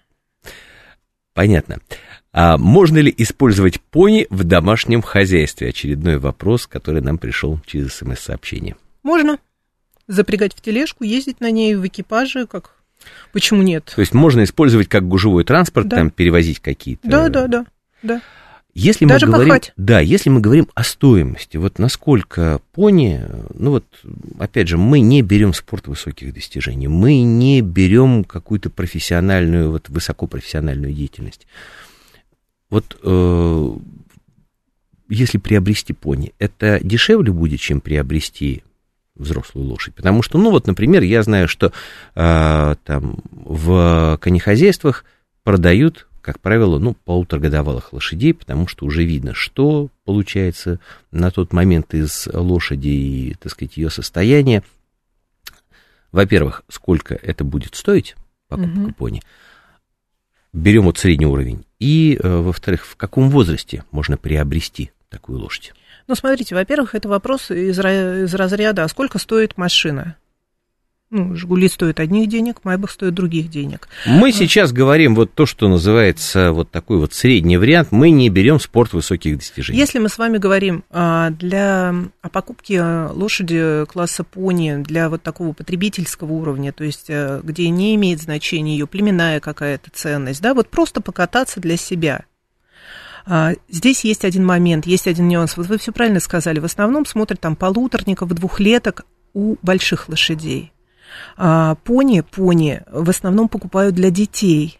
[1.33, 1.79] Понятно.
[2.33, 5.69] А можно ли использовать пони в домашнем хозяйстве?
[5.69, 8.75] Очередной вопрос, который нам пришел через смс-сообщение.
[9.03, 9.37] Можно.
[10.07, 12.77] Запрягать в тележку, ездить на ней в экипаже, как
[13.31, 13.91] Почему нет?
[13.95, 15.97] То есть можно использовать как гужевой транспорт, да.
[15.97, 17.07] там перевозить какие-то.
[17.07, 17.65] Да, да, да,
[18.01, 18.21] да.
[18.79, 19.73] Если Даже мы говорим, пахать.
[19.75, 23.21] Да, если мы говорим о стоимости, вот насколько пони,
[23.55, 23.85] ну вот,
[24.37, 30.93] опять же, мы не берем спорт высоких достижений, мы не берем какую-то профессиональную, вот высокопрофессиональную
[30.93, 31.47] деятельность.
[32.69, 33.77] Вот э,
[35.09, 38.61] если приобрести пони, это дешевле будет, чем приобрести
[39.15, 39.95] взрослую лошадь.
[39.95, 41.73] Потому что, ну вот, например, я знаю, что
[42.13, 45.03] э, там в конехозяйствах
[45.43, 51.93] продают как правило, ну, полуторагодовалых лошадей, потому что уже видно, что получается на тот момент
[51.93, 54.61] из лошади и, так сказать, ее состояние.
[56.11, 58.17] Во-первых, сколько это будет стоить,
[58.49, 58.91] покупка угу.
[58.91, 59.21] пони.
[60.51, 61.63] Берем вот средний уровень.
[61.79, 65.73] И, э, во-вторых, в каком возрасте можно приобрести такую лошадь?
[66.07, 70.17] Ну, смотрите, во-первых, это вопрос из, из разряда, а сколько стоит машина?
[71.09, 73.87] Ну, Жигули стоят одних денег, Майбах стоит других денег.
[74.05, 77.89] Мы сейчас говорим вот то, что называется вот такой вот средний вариант.
[77.91, 79.79] Мы не берем спорт высоких достижений.
[79.79, 85.53] Если мы с вами говорим а, для о покупке лошади класса пони для вот такого
[85.53, 90.67] потребительского уровня, то есть э, где не имеет значения ее племенная какая-то ценность, да, вот
[90.67, 92.25] просто покататься для себя.
[93.25, 95.55] А, здесь есть один момент, есть один нюанс.
[95.55, 96.59] Вот вы все правильно сказали.
[96.59, 100.73] В основном смотрят там полуторников, двухлеток у больших лошадей.
[101.37, 104.79] А, пони, пони в основном покупают для детей.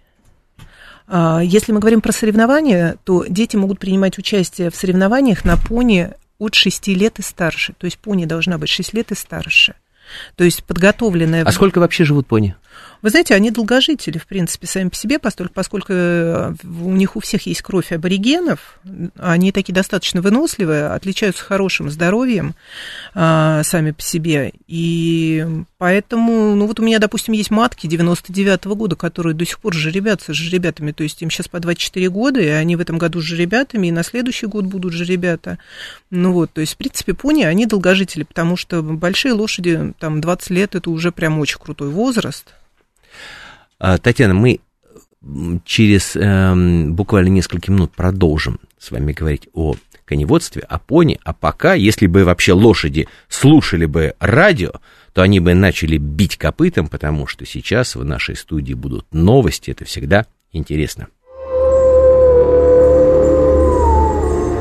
[1.08, 6.12] А, если мы говорим про соревнования, то дети могут принимать участие в соревнованиях на пони
[6.40, 7.74] от 6 лет и старше.
[7.78, 9.76] То есть пони должна быть 6 лет и старше.
[10.36, 11.44] То есть подготовленная...
[11.44, 12.56] А сколько вообще живут пони?
[13.02, 17.20] Вы знаете, они долгожители, в принципе, сами по себе, поскольку, поскольку э, у них у
[17.20, 18.80] всех есть кровь аборигенов,
[19.18, 22.56] они такие достаточно выносливые, отличаются хорошим здоровьем
[23.14, 24.54] а, сами по себе.
[24.68, 25.46] И
[25.78, 30.34] поэтому, ну вот у меня, допустим, есть матки 99-го года, которые до сих пор жеребятся
[30.34, 33.26] с жеребятами, то есть им сейчас по 24 года, и они в этом году с
[33.26, 35.60] жеребятами, и на следующий год будут жеребята.
[36.10, 40.50] Ну вот, то есть, в принципе, пони, они долгожители, потому что большие лошади, там, 20
[40.50, 42.54] лет, это уже прям очень крутой возраст.
[43.80, 44.60] А, Татьяна, мы
[45.66, 51.74] через э, буквально несколько минут продолжим с вами говорить о коневодстве, о пони, а пока,
[51.74, 54.72] если бы вообще лошади слушали бы радио,
[55.14, 59.84] то они бы начали бить копытом, потому что сейчас в нашей студии будут новости, это
[59.86, 61.08] всегда интересно.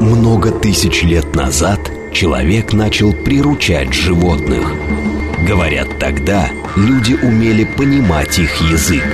[0.01, 1.81] Много тысяч лет назад
[2.13, 4.73] человек начал приручать животных–
[5.43, 9.05] Говорят, тогда люди умели понимать их язык.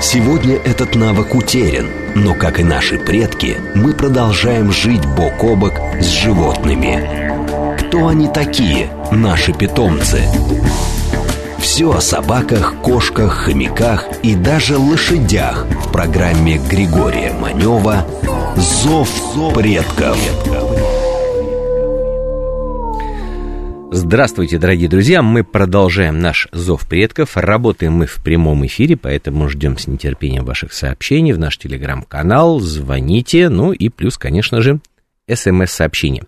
[0.00, 5.74] Сегодня этот навык утерян, но, как и наши предки, мы продолжаем жить бок о бок
[6.00, 7.76] с животными.
[7.78, 10.22] Кто они такие, наши питомцы?
[11.58, 18.06] Все о собаках, кошках, хомяках и даже лошадях в программе Григория Манева
[18.56, 19.08] «Зов
[19.54, 20.18] предков».
[23.94, 25.20] Здравствуйте, дорогие друзья!
[25.20, 27.36] Мы продолжаем наш зов предков.
[27.36, 32.58] Работаем мы в прямом эфире, поэтому ждем с нетерпением ваших сообщений в наш телеграм-канал.
[32.58, 34.80] Звоните, ну и плюс, конечно же,
[35.30, 36.24] смс-сообщения.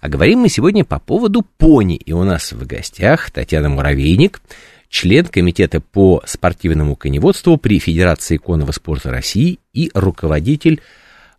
[0.00, 1.96] А говорим мы сегодня по поводу пони.
[1.96, 4.40] И у нас в гостях Татьяна Муравейник,
[4.88, 10.80] член Комитета по спортивному коневодству при Федерации конного спорта России и руководитель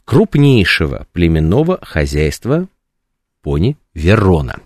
[0.06, 2.68] крупнейшего племенного хозяйства
[3.42, 4.60] пони Верона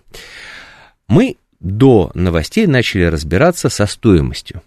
[1.07, 4.61] мы до новостей начали разбираться со стоимостью.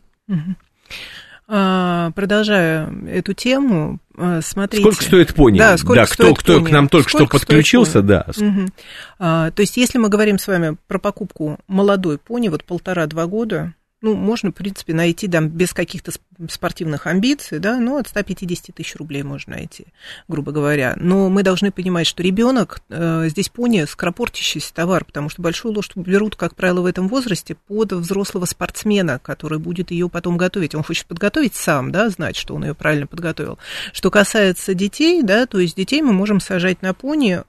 [1.52, 4.84] А, продолжая эту тему, а, смотрите.
[4.84, 5.58] Сколько стоит пони?
[5.58, 6.62] Да, сколько да стоит кто, пони?
[6.62, 8.24] кто к нам только сколько что подключился, да.
[8.36, 8.68] Угу.
[9.18, 13.74] А, то есть, если мы говорим с вами про покупку молодой пони, вот полтора-два года,
[14.02, 16.12] ну, можно, в принципе, найти там без каких-то
[16.48, 19.86] спортивных амбиций, да, ну, от 150 тысяч рублей можно найти,
[20.26, 20.94] грубо говоря.
[20.98, 25.96] Но мы должны понимать, что ребенок э, здесь пони скоропортящийся товар, потому что большую лошадь
[25.96, 30.74] берут, как правило, в этом возрасте под взрослого спортсмена, который будет ее потом готовить.
[30.74, 33.58] Он хочет подготовить сам, да, знать, что он ее правильно подготовил.
[33.92, 37.42] Что касается детей, да, то есть детей мы можем сажать на пони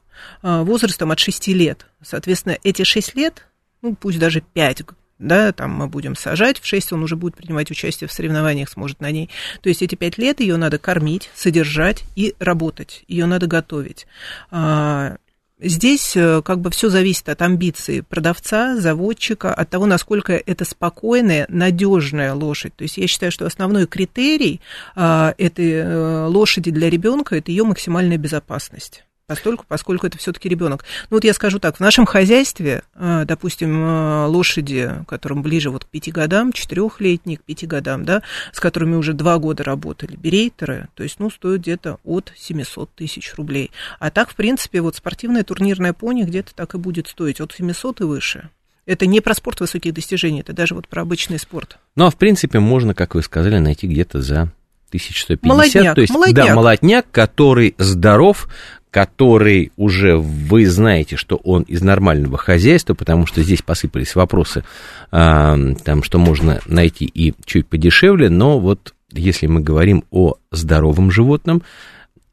[0.43, 1.85] э, возрастом от 6 лет.
[2.01, 3.47] Соответственно, эти 6 лет,
[3.81, 4.83] ну, пусть даже 5,
[5.21, 8.99] да, там мы будем сажать, в 6 он уже будет принимать участие в соревнованиях, сможет
[9.01, 9.29] на ней.
[9.61, 14.07] То есть эти 5 лет ее надо кормить, содержать и работать, ее надо готовить.
[14.49, 15.17] А,
[15.59, 21.45] здесь э, как бы все зависит от амбиций продавца, заводчика, от того, насколько это спокойная,
[21.49, 22.75] надежная лошадь.
[22.75, 24.59] То есть я считаю, что основной критерий
[24.95, 30.83] а, этой э, лошади для ребенка это ее максимальная безопасность постольку, поскольку это все-таки ребенок.
[31.09, 35.85] Ну вот я скажу так, в нашем хозяйстве, э, допустим, э, лошади, которым ближе вот
[35.85, 40.89] к пяти годам, четырехлетние к пяти годам, да, с которыми уже два года работали, берейтеры,
[40.95, 43.71] то есть, ну, стоят где-то от 700 тысяч рублей.
[43.99, 48.01] А так, в принципе, вот спортивная турнирная пони где-то так и будет стоить от 700
[48.01, 48.49] и выше.
[48.85, 51.77] Это не про спорт высоких достижений, это даже вот про обычный спорт.
[51.95, 54.51] Ну, а в принципе, можно, как вы сказали, найти где-то за
[54.91, 55.43] 1150.
[55.43, 56.47] Молодняк, то есть, молодняк.
[56.47, 58.49] да, молодняк, который здоров,
[58.91, 64.63] который уже вы знаете, что он из нормального хозяйства, потому что здесь посыпались вопросы,
[65.11, 71.09] а, там, что можно найти и чуть подешевле, но вот если мы говорим о здоровом
[71.09, 71.63] животном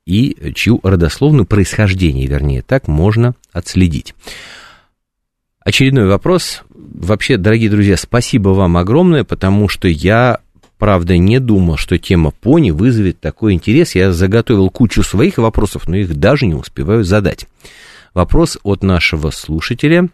[0.05, 4.15] и чью родословную происхождение, вернее, так можно отследить.
[5.61, 6.63] Очередной вопрос.
[6.71, 10.41] Вообще, дорогие друзья, спасибо вам огромное, потому что я
[10.79, 13.95] Правда, не думал, что тема пони вызовет такой интерес.
[13.95, 17.47] Я заготовил кучу своих вопросов, но их даже не успеваю задать.
[18.15, 20.09] Вопрос от нашего слушателя.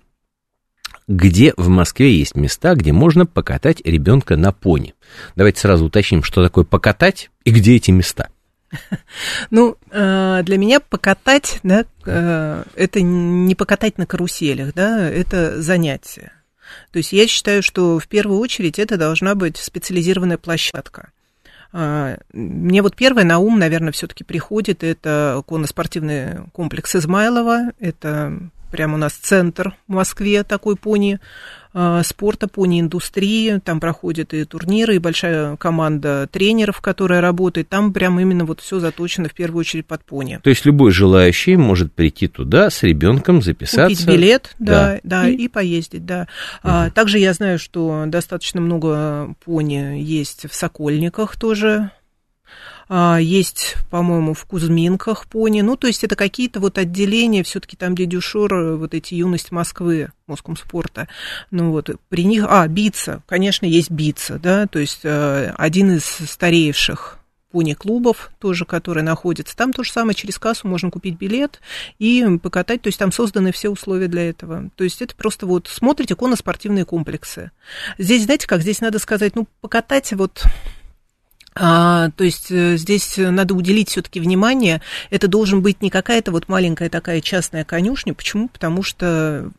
[1.06, 4.94] Где в Москве есть места, где можно покатать ребенка на пони?
[5.36, 8.28] Давайте сразу уточним, что такое покатать и где эти места.
[9.50, 16.32] Ну, э, для меня покатать, да, э, это не покатать на каруселях, да, это занятие.
[16.92, 21.10] То есть я считаю, что в первую очередь это должна быть специализированная площадка.
[21.72, 28.38] А, мне вот первое на ум, наверное, все-таки приходит, это конно-спортивный комплекс Измайлова, это
[28.74, 31.20] прямо у нас центр в Москве такой пони
[31.76, 33.58] Э, спорта, пони-индустрии.
[33.58, 37.68] Там проходят и турниры, и большая команда тренеров, которая работает.
[37.68, 40.38] Там прям именно вот все заточено в первую очередь под пони.
[40.40, 43.88] То есть любой желающий может прийти туда с ребенком, записаться.
[43.88, 45.34] Купить билет, да, да, да и...
[45.34, 46.28] и поездить, да.
[46.62, 46.72] Угу.
[46.72, 52.03] А, также я знаю, что достаточно много пони есть в Сокольниках тоже а,
[52.90, 55.60] есть, по-моему, в Кузьминках пони.
[55.62, 60.10] Ну, то есть это какие-то вот отделения, все-таки там, где дюшор, вот эти юность Москвы,
[60.26, 61.08] Моском спорта.
[61.50, 62.44] Ну вот, при них...
[62.48, 67.18] А, Бица, конечно, есть Бица, да, то есть э, один из старейших
[67.54, 69.56] пони-клубов тоже, которые находятся.
[69.56, 71.60] Там то же самое, через кассу можно купить билет
[72.00, 74.70] и покатать, то есть там созданы все условия для этого.
[74.74, 77.52] То есть это просто вот смотрите конно-спортивные комплексы.
[77.96, 80.44] Здесь, знаете как, здесь надо сказать, ну, покатать вот
[81.54, 84.82] а, то есть э, здесь надо уделить все-таки внимание.
[85.10, 88.14] Это должен быть не какая-то вот маленькая такая частная конюшня.
[88.14, 88.48] Почему?
[88.48, 89.50] Потому что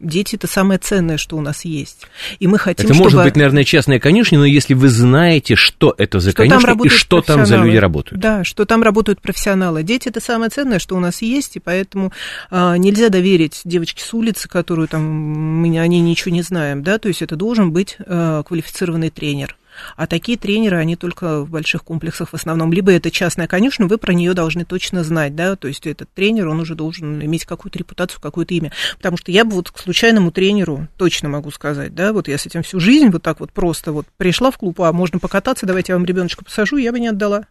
[0.00, 2.06] дети это самое ценное, что у нас есть.
[2.38, 3.10] И мы хотим, это чтобы...
[3.10, 6.88] может быть, наверное, частная конюшня, но если вы знаете, что это за что конюшня и
[6.88, 8.20] что там за люди работают.
[8.20, 9.82] Да, что там работают профессионалы.
[9.82, 12.12] Дети это самое ценное, что у нас есть, и поэтому
[12.50, 16.98] а, нельзя доверить девочке с улицы, которую там мы о ней ничего не знаем, да,
[16.98, 19.57] то есть это должен быть а, квалифицированный тренер.
[19.96, 22.72] А такие тренеры, они только в больших комплексах в основном.
[22.72, 26.48] Либо это частная конюшня, вы про нее должны точно знать, да, то есть этот тренер,
[26.48, 28.72] он уже должен иметь какую-то репутацию, какое-то имя.
[28.96, 32.46] Потому что я бы вот к случайному тренеру точно могу сказать, да, вот я с
[32.46, 35.92] этим всю жизнь вот так вот просто вот пришла в клуб, а можно покататься, давайте
[35.92, 37.46] я вам ребеночка посажу, я бы не отдала.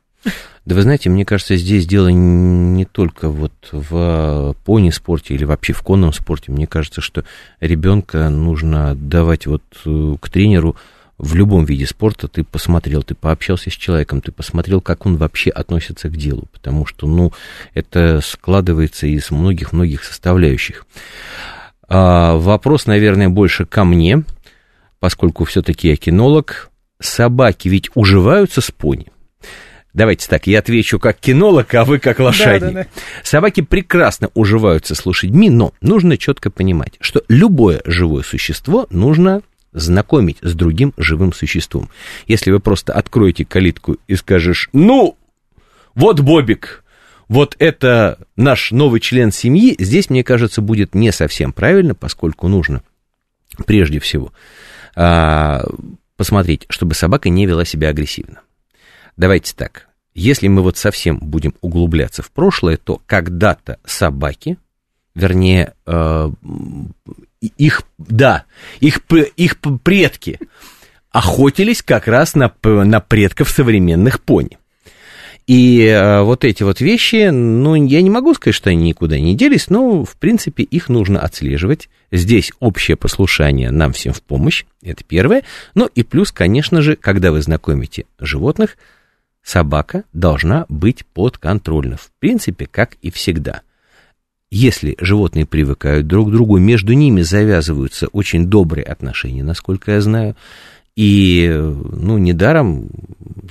[0.66, 5.82] Да вы знаете, мне кажется, здесь дело не только вот в пони-спорте или вообще в
[5.82, 6.52] конном спорте.
[6.52, 7.24] Мне кажется, что
[7.62, 10.76] ребенка нужно давать вот э, к тренеру
[11.18, 12.28] в любом виде спорта.
[12.28, 16.48] Ты посмотрел, ты пообщался с человеком, ты посмотрел, как он вообще относится к делу.
[16.52, 17.34] Потому что, ну,
[17.74, 20.86] это складывается из многих-многих составляющих.
[21.88, 24.24] А вопрос, наверное, больше ко мне,
[25.00, 26.70] поскольку все-таки я кинолог.
[27.00, 29.08] Собаки ведь уживаются с пони.
[29.94, 32.74] Давайте так, я отвечу как кинолог, а вы как лошадник.
[32.74, 33.02] Да, да, да.
[33.24, 39.42] Собаки прекрасно уживаются с лошадьми, но нужно четко понимать, что любое живое существо нужно
[39.74, 41.90] знакомить с другим живым существом.
[42.28, 45.18] Если вы просто откроете калитку и скажешь, ну,
[45.96, 46.84] вот Бобик,
[47.28, 52.82] вот это наш новый член семьи, здесь, мне кажется, будет не совсем правильно, поскольку нужно
[53.66, 54.32] прежде всего
[54.96, 55.64] а,
[56.16, 58.42] посмотреть, чтобы собака не вела себя агрессивно.
[59.18, 64.58] Давайте так, если мы вот совсем будем углубляться в прошлое, то когда-то собаки,
[65.18, 66.30] вернее, э,
[67.58, 68.46] их, да,
[68.80, 69.02] их,
[69.36, 70.40] их предки
[71.12, 74.58] охотились как раз на, на предков современных пони.
[75.48, 79.34] И э, вот эти вот вещи, ну, я не могу сказать, что они никуда не
[79.34, 81.90] делись, но, в принципе, их нужно отслеживать.
[82.12, 85.44] Здесь общее послушание нам всем в помощь, это первое.
[85.74, 88.78] Ну и плюс, конечно же, когда вы знакомите животных,
[89.42, 93.62] собака должна быть подконтрольна, в принципе, как и всегда.
[94.50, 100.36] Если животные привыкают друг к другу, между ними завязываются очень добрые отношения, насколько я знаю,
[100.96, 102.90] и, ну, недаром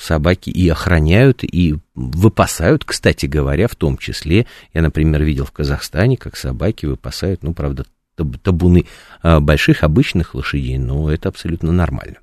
[0.01, 4.47] собаки и охраняют, и выпасают, кстати говоря, в том числе.
[4.75, 7.85] Я, например, видел в Казахстане, как собаки выпасают, ну, правда,
[8.43, 8.87] табуны
[9.23, 12.17] а, больших обычных лошадей, но это абсолютно нормально.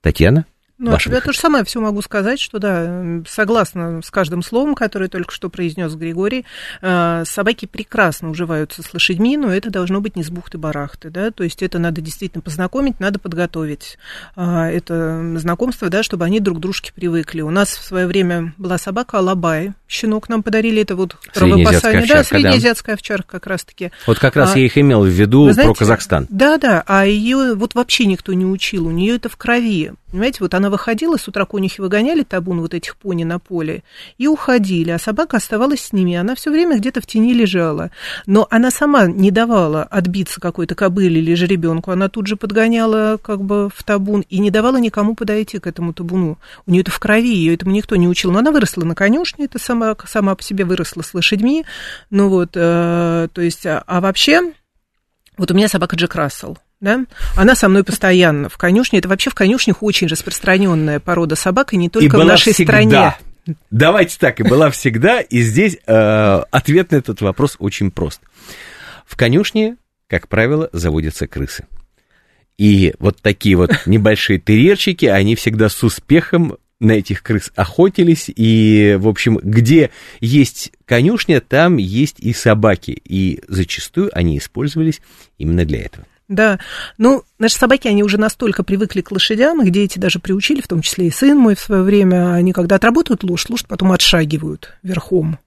[0.00, 0.46] Татьяна?
[0.82, 4.74] Ну, а я то же самое все могу сказать, что да, согласна с каждым словом,
[4.74, 6.44] которое только что произнес Григорий.
[6.80, 11.44] А, собаки прекрасно уживаются с лошадьми, но это должно быть не с бухты-барахты, да, то
[11.44, 13.96] есть это надо действительно познакомить, надо подготовить
[14.34, 17.42] а, это знакомство, да, чтобы они друг к дружке привыкли.
[17.42, 22.24] У нас в свое время была собака Алабай, щенок нам подарили, это вот правопасание, да,
[22.24, 23.92] среднеазиатская овчарка как раз-таки.
[24.04, 26.26] Вот как раз а, я их имел в виду знаете, про Казахстан.
[26.28, 29.92] Да, да, а ее вот вообще никто не учил, у нее это в крови.
[30.12, 33.82] Понимаете, вот она выходила, с утра конюхи выгоняли табун вот этих пони на поле
[34.18, 36.14] и уходили, а собака оставалась с ними.
[36.16, 37.90] Она все время где-то в тени лежала.
[38.26, 41.92] Но она сама не давала отбиться какой-то кобыле или жеребенку.
[41.92, 45.94] Она тут же подгоняла как бы в табун и не давала никому подойти к этому
[45.94, 46.36] табуну.
[46.66, 48.32] У нее это в крови, ее этому никто не учил.
[48.32, 51.64] Но она выросла на конюшне, это сама, сама по себе выросла с лошадьми.
[52.10, 54.52] Ну вот, э, то есть, а, а вообще,
[55.38, 57.06] вот у меня собака Джек Рассел да?
[57.36, 58.98] Она со мной постоянно в конюшне.
[58.98, 62.72] Это вообще в конюшнях очень распространенная порода собак, и не только и в нашей всегда.
[62.72, 63.56] стране.
[63.70, 68.20] Давайте так, и была всегда, и здесь э, ответ на этот вопрос очень прост.
[69.06, 69.76] В конюшне,
[70.08, 71.66] как правило, заводятся крысы.
[72.58, 78.96] И вот такие вот небольшие терьерчики, они всегда с успехом на этих крыс охотились, и,
[78.98, 79.90] в общем, где
[80.20, 85.00] есть конюшня, там есть и собаки, и зачастую они использовались
[85.38, 86.06] именно для этого.
[86.28, 86.58] Да,
[86.98, 90.80] ну, наши собаки, они уже настолько привыкли к лошадям, их дети даже приучили, в том
[90.80, 95.38] числе и сын мой в свое время, они когда отработают лошадь, лошадь потом отшагивают верхом.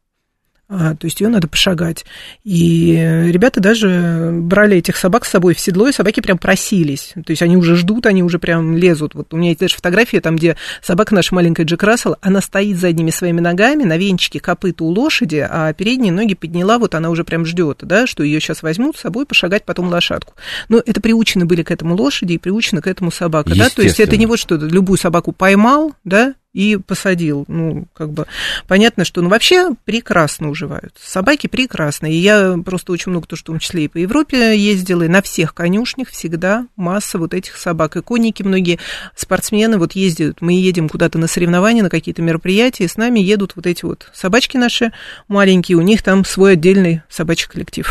[0.67, 2.05] А, то есть ее надо пошагать.
[2.43, 2.93] И
[3.27, 7.13] ребята даже брали этих собак с собой в седло, и собаки прям просились.
[7.13, 9.13] То есть они уже ждут, они уже прям лезут.
[9.13, 12.77] Вот у меня есть даже фотография там, где собака наша маленькая Джек Рассел, она стоит
[12.77, 17.23] задними своими ногами на венчике копыта у лошади, а передние ноги подняла, вот она уже
[17.23, 20.33] прям ждет, да, что ее сейчас возьмут с собой пошагать потом лошадку.
[20.67, 23.99] Но это приучены были к этому лошади и приучены к этому собака, да, то есть
[23.99, 27.43] это не вот что любую собаку поймал, да, и посадил.
[27.49, 28.25] Ну, как бы
[28.67, 30.95] понятно, что ну, вообще прекрасно уживают.
[30.97, 32.13] Собаки прекрасные.
[32.13, 35.09] И я просто очень много, то, что в том числе и по Европе ездила, и
[35.09, 37.97] на всех конюшнях всегда масса вот этих собак.
[37.97, 38.79] И конники, многие
[39.15, 43.57] спортсмены вот ездят, мы едем куда-то на соревнования, на какие-то мероприятия, и с нами едут
[43.57, 44.93] вот эти вот собачки наши
[45.27, 47.85] маленькие, у них там свой отдельный собачий коллектив.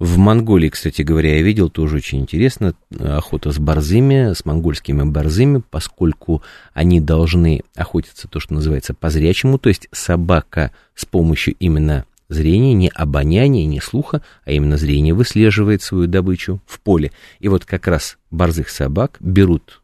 [0.00, 5.62] В Монголии, кстати говоря, я видел тоже очень интересно охота с борзыми, с монгольскими борзыми,
[5.70, 12.06] поскольку они должны охотиться то, что называется по зрячему, то есть собака с помощью именно
[12.30, 17.12] зрения, не обоняния, не слуха, а именно зрения выслеживает свою добычу в поле.
[17.38, 19.82] И вот как раз борзых собак берут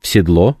[0.00, 0.56] в седло,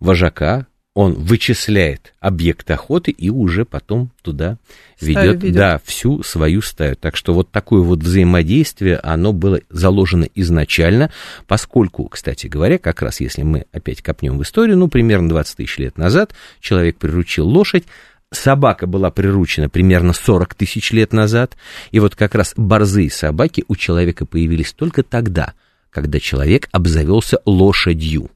[0.00, 0.67] вожака,
[0.98, 4.58] он вычисляет объект охоты и уже потом туда
[5.00, 6.96] ведет, ведет, да, всю свою стаю.
[6.96, 11.12] Так что вот такое вот взаимодействие, оно было заложено изначально,
[11.46, 15.78] поскольку, кстати говоря, как раз если мы опять копнем в историю, ну, примерно 20 тысяч
[15.78, 17.84] лет назад человек приручил лошадь,
[18.32, 21.56] собака была приручена примерно 40 тысяч лет назад,
[21.92, 25.54] и вот как раз борзые собаки у человека появились только тогда,
[25.90, 28.32] когда человек обзавелся лошадью.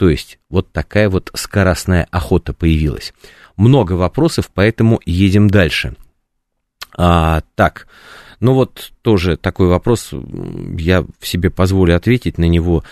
[0.00, 3.12] То есть вот такая вот скоростная охота появилась.
[3.58, 5.94] Много вопросов, поэтому едем дальше.
[6.96, 7.86] А, так,
[8.40, 10.14] ну вот тоже такой вопрос,
[10.78, 12.82] я себе позволю ответить на него.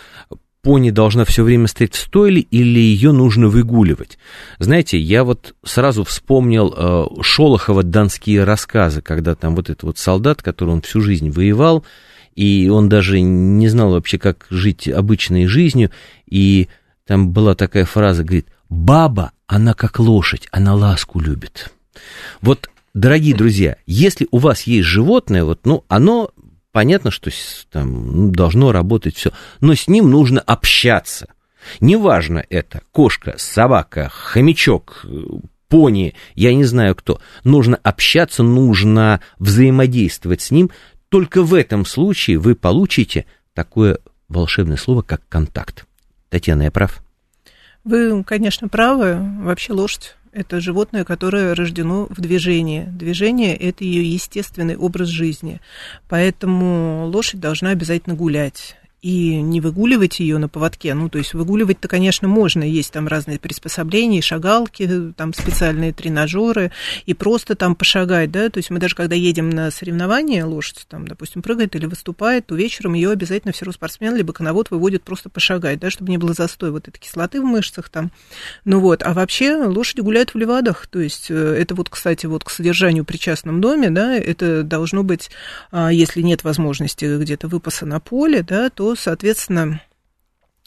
[0.60, 4.18] Пони должна все время стоять в стойле или ее нужно выгуливать?
[4.58, 10.42] Знаете, я вот сразу вспомнил э, Шолохова донские рассказы, когда там вот этот вот солдат,
[10.42, 11.86] который он всю жизнь воевал,
[12.36, 15.90] и он даже не знал вообще, как жить обычной жизнью,
[16.26, 16.68] и
[17.08, 21.72] там была такая фраза, говорит, баба, она как лошадь, она ласку любит.
[22.42, 26.32] Вот, дорогие друзья, если у вас есть животное, вот, ну, оно,
[26.70, 27.30] понятно, что
[27.72, 29.32] там ну, должно работать все,
[29.62, 31.28] но с ним нужно общаться.
[31.80, 35.06] Неважно это, кошка, собака, хомячок,
[35.68, 37.22] пони, я не знаю кто.
[37.42, 40.70] Нужно общаться, нужно взаимодействовать с ним.
[41.08, 43.98] Только в этом случае вы получите такое
[44.28, 45.86] волшебное слово, как контакт.
[46.30, 47.02] Татьяна, я прав?
[47.84, 49.18] Вы, конечно, правы.
[49.40, 52.84] Вообще лошадь это животное, которое рождено в движении.
[52.84, 55.60] Движение– это ее естественный образ жизни.
[56.08, 60.94] Поэтому лошадь должна обязательно гулять и не выгуливать ее на поводке.
[60.94, 62.64] Ну, то есть выгуливать-то, конечно, можно.
[62.64, 66.72] Есть там разные приспособления, шагалки, там специальные тренажеры,
[67.06, 68.48] и просто там пошагать, да.
[68.50, 72.56] То есть мы даже когда едем на соревнования, лошадь там, допустим, прыгает или выступает, то
[72.56, 76.32] вечером ее обязательно все равно спортсмен либо коновод выводит просто пошагать, да, чтобы не было
[76.32, 78.10] застой вот этой кислоты в мышцах там.
[78.64, 82.42] Ну вот, а вообще лошади гуляют в левадах, то есть э, это вот, кстати, вот
[82.42, 85.30] к содержанию при частном доме, да, это должно быть,
[85.70, 89.80] а, если нет возможности где-то выпаса на поле, да, то соответственно,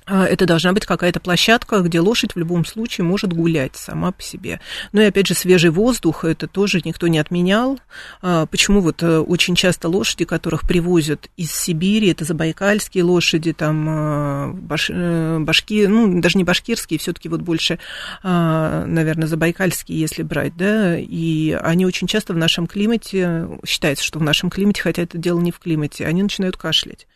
[0.07, 4.21] а, это должна быть какая-то площадка, где лошадь в любом случае может гулять сама по
[4.21, 4.59] себе.
[4.93, 7.79] Ну и опять же, свежий воздух, это тоже никто не отменял.
[8.21, 13.85] А, почему вот э, очень часто лошади, которых привозят из Сибири, это забайкальские лошади, там
[13.87, 14.55] а,
[14.89, 17.79] э, башки, ну даже не башкирские, все-таки вот больше,
[18.23, 24.23] наверное, забайкальские, если брать, да, и они очень часто в нашем климате, считается, что в
[24.23, 27.07] нашем климате, хотя это дело не в климате, они начинают кашлять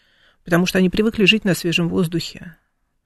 [0.46, 2.56] потому что они привыкли жить на свежем воздухе.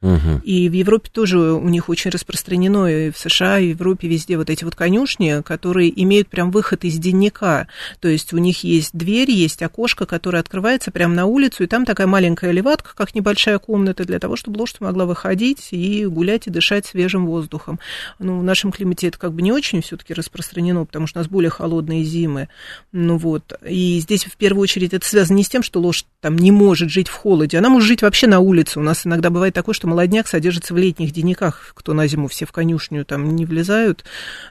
[0.01, 0.43] Угу.
[0.45, 4.37] И в Европе тоже у них очень распространено, и в США, и в Европе везде
[4.37, 7.67] вот эти вот конюшни, которые имеют прям выход из денника.
[7.99, 11.83] То есть у них есть дверь, есть окошко, которое открывается прямо на улицу, и там
[11.83, 16.49] такая маленькая леватка, как небольшая комната, для того, чтобы лошадь могла выходить и гулять, и
[16.49, 17.79] дышать свежим воздухом.
[18.19, 21.21] Ну, в нашем климате это как бы не очень все таки распространено, потому что у
[21.21, 22.47] нас более холодные зимы.
[22.93, 23.53] Ну вот.
[23.67, 26.89] И здесь в первую очередь это связано не с тем, что лошадь там не может
[26.89, 28.79] жить в холоде, она может жить вообще на улице.
[28.79, 32.45] У нас иногда бывает такое, что молодняк содержится в летних денниках, кто на зиму все
[32.45, 34.05] в конюшню там не влезают.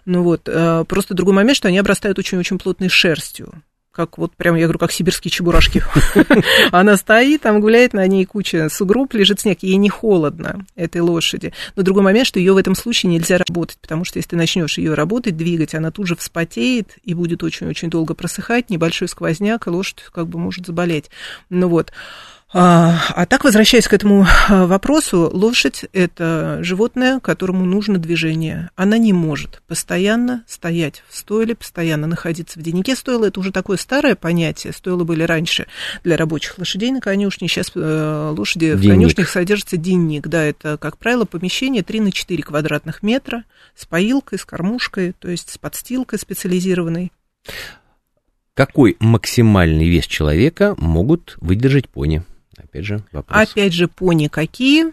[0.05, 3.63] Ну вот, э, просто другой момент, что они обрастают очень-очень плотной шерстью
[3.99, 5.83] как вот прям, я говорю, как сибирские чебурашки.
[6.71, 11.53] Она стоит, там гуляет, на ней куча сугроб, лежит снег, ей не холодно, этой лошади.
[11.75, 14.79] Но другой момент, что ее в этом случае нельзя работать, потому что если ты начнешь
[14.79, 19.71] ее работать, двигать, она тут же вспотеет и будет очень-очень долго просыхать, небольшой сквозняк, и
[19.71, 21.11] лошадь как бы может заболеть.
[21.51, 21.93] Ну вот.
[22.51, 28.71] А, а так, возвращаясь к этому а, вопросу, лошадь– это животное, которому нужно движение.
[28.75, 32.97] Она не может постоянно стоять в стойле, постоянно находиться в деннике.
[32.97, 34.73] Стойло– это уже такое старое понятие.
[34.73, 35.67] Стойло были раньше
[36.05, 37.49] для рабочих лошадей на конюшне.
[37.49, 38.83] Сейчас э, лошади денник.
[38.83, 40.27] в конюшнях содержится денник.
[40.27, 43.45] Да, это, как правило, помещение 3 на 4 квадратных метра
[43.77, 47.13] с поилкой, с кормушкой, то есть с подстилкой специализированной.
[48.55, 52.25] Какой максимальный вес человека могут выдержать пони?
[52.79, 53.51] Опять же, вопрос.
[53.51, 54.93] Опять же, пони какие?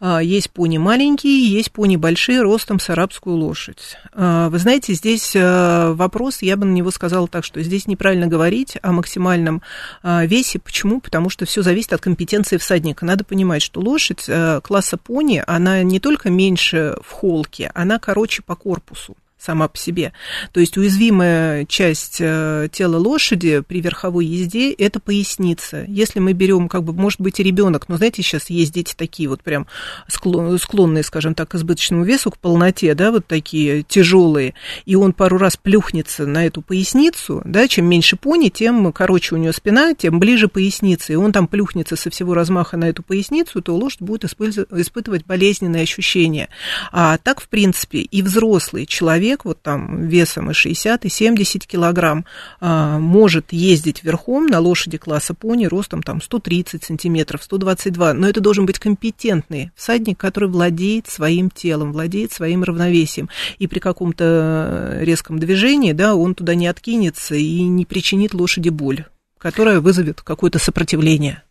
[0.00, 3.96] А, есть пони маленькие, есть пони большие, ростом с арабскую лошадь.
[4.14, 8.26] А, вы знаете, здесь а, вопрос, я бы на него сказала так, что здесь неправильно
[8.26, 9.62] говорить о максимальном
[10.02, 10.58] весе.
[10.58, 11.00] Почему?
[11.00, 13.04] Потому что все зависит от компетенции всадника.
[13.04, 14.28] Надо понимать, что лошадь
[14.62, 19.16] класса пони, она не только меньше в холке, она короче по корпусу.
[19.38, 20.12] Сама по себе.
[20.52, 25.84] То есть уязвимая часть э, тела лошади при верховой езде– это поясница.
[25.86, 29.28] Если мы берем, как бы, может быть, и ребенок, но, знаете, сейчас есть дети такие
[29.28, 29.66] вот прям
[30.08, 34.54] склонные, скажем так, к избыточному весу, к полноте, да, вот такие тяжелые,
[34.86, 39.38] и он пару раз плюхнется на эту поясницу, да, чем меньше пони, тем короче у
[39.38, 43.60] него спина, тем ближе поясница, и он там плюхнется со всего размаха на эту поясницу,
[43.60, 46.48] то лошадь будет испытывать болезненные ощущения.
[46.90, 51.66] А так, в принципе, и взрослый человек человек, вот там весом и 60, и 70
[51.66, 52.24] килограмм,
[52.60, 58.40] а, может ездить верхом на лошади класса пони ростом там 130 сантиметров, 122, но это
[58.40, 65.38] должен быть компетентный всадник, который владеет своим телом, владеет своим равновесием, и при каком-то резком
[65.38, 69.06] движении, да, он туда не откинется и не причинит лошади боль,
[69.38, 71.42] которая вызовет какое-то сопротивление.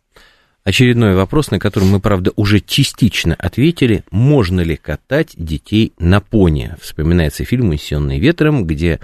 [0.66, 4.02] Очередной вопрос, на который мы, правда, уже частично ответили.
[4.10, 6.74] Можно ли катать детей на пони?
[6.80, 8.98] Вспоминается фильм «Унесенный ветром», где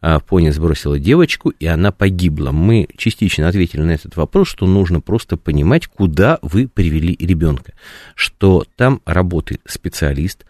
[0.00, 2.50] а, пони сбросила девочку, и она погибла.
[2.50, 7.74] Мы частично ответили на этот вопрос, что нужно просто понимать, куда вы привели ребенка.
[8.16, 10.44] Что там работает специалист,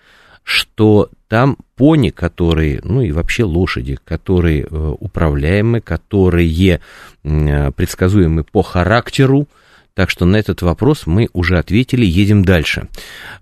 [0.44, 6.80] что там пони, которые, ну и вообще лошади, которые э, управляемы, которые
[7.22, 9.46] э, предсказуемы по характеру,
[9.94, 12.88] так что на этот вопрос мы уже ответили, едем дальше.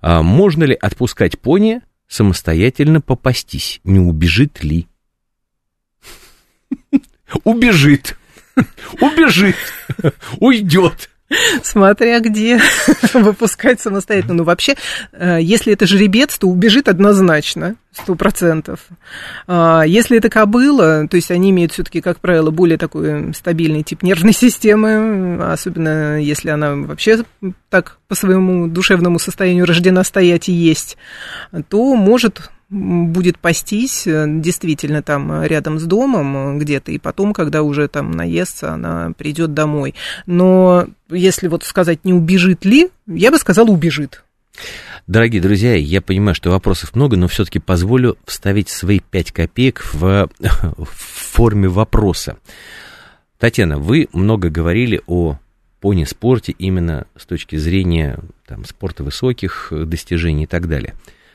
[0.01, 3.81] А можно ли отпускать пони самостоятельно попастись?
[3.85, 4.87] Не убежит ли?
[7.45, 8.17] Убежит.
[9.01, 9.57] Убежит.
[10.39, 11.11] Уйдет.
[11.63, 12.61] Смотря где
[13.15, 14.35] выпускать самостоятельно.
[14.35, 14.77] Ну, вообще,
[15.13, 18.81] э, если это жеребец, то убежит однозначно, сто процентов.
[19.47, 24.03] А, если это кобыла, то есть они имеют все-таки, как правило, более такой стабильный тип
[24.03, 27.25] нервной системы, особенно если она вообще
[27.69, 30.97] так по своему душевному состоянию рождена стоять и есть,
[31.69, 37.35] то может будет пастись э, действительно там э, рядом с домом э, где-то, и потом,
[37.35, 39.95] когда уже там наестся, она придет домой.
[40.27, 44.25] Но если вот сказать, не убежит ли, я бы сказала, убежит.
[45.07, 50.31] Дорогие друзья, я понимаю, что вопросов много, но все-таки позволю вставить свои пять копеек в,
[50.41, 52.39] в форме вопроса.
[53.39, 55.39] Татьяна, вы много говорили о
[55.81, 60.95] пони-спорте именно с точки зрения там, спорта высоких достижений и так далее.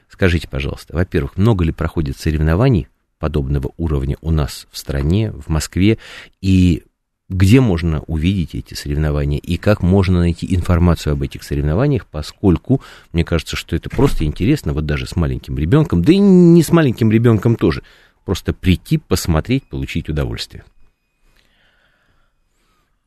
[0.10, 2.88] Скажите, пожалуйста, во-первых, много ли проходит соревнований
[3.20, 5.98] подобного уровня у нас в стране, в Москве,
[6.42, 6.84] и
[7.30, 12.82] где можно увидеть эти соревнования и как можно найти информацию об этих соревнованиях, поскольку
[13.12, 16.72] мне кажется, что это просто интересно, вот даже с маленьким ребенком, да и не с
[16.72, 17.84] маленьким ребенком тоже,
[18.24, 20.64] просто прийти, посмотреть, получить удовольствие.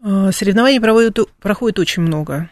[0.02, 2.50] А, соревнований проводят, проходит очень много.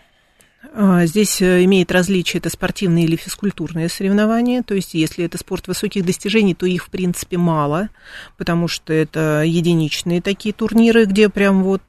[0.75, 5.69] А, здесь э, имеет различие, это спортивные или физкультурные соревнования, то есть если это спорт
[5.69, 7.91] высоких достижений, то их, в принципе, мало,
[8.37, 11.83] потому что это единичные такие турниры, где прям вот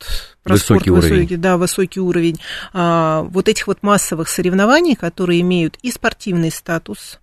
[0.43, 1.15] про высокий спорт уровень.
[1.15, 2.39] высокий, да, высокий уровень.
[2.71, 7.19] А, вот этих вот массовых соревнований, которые имеют и спортивный статус,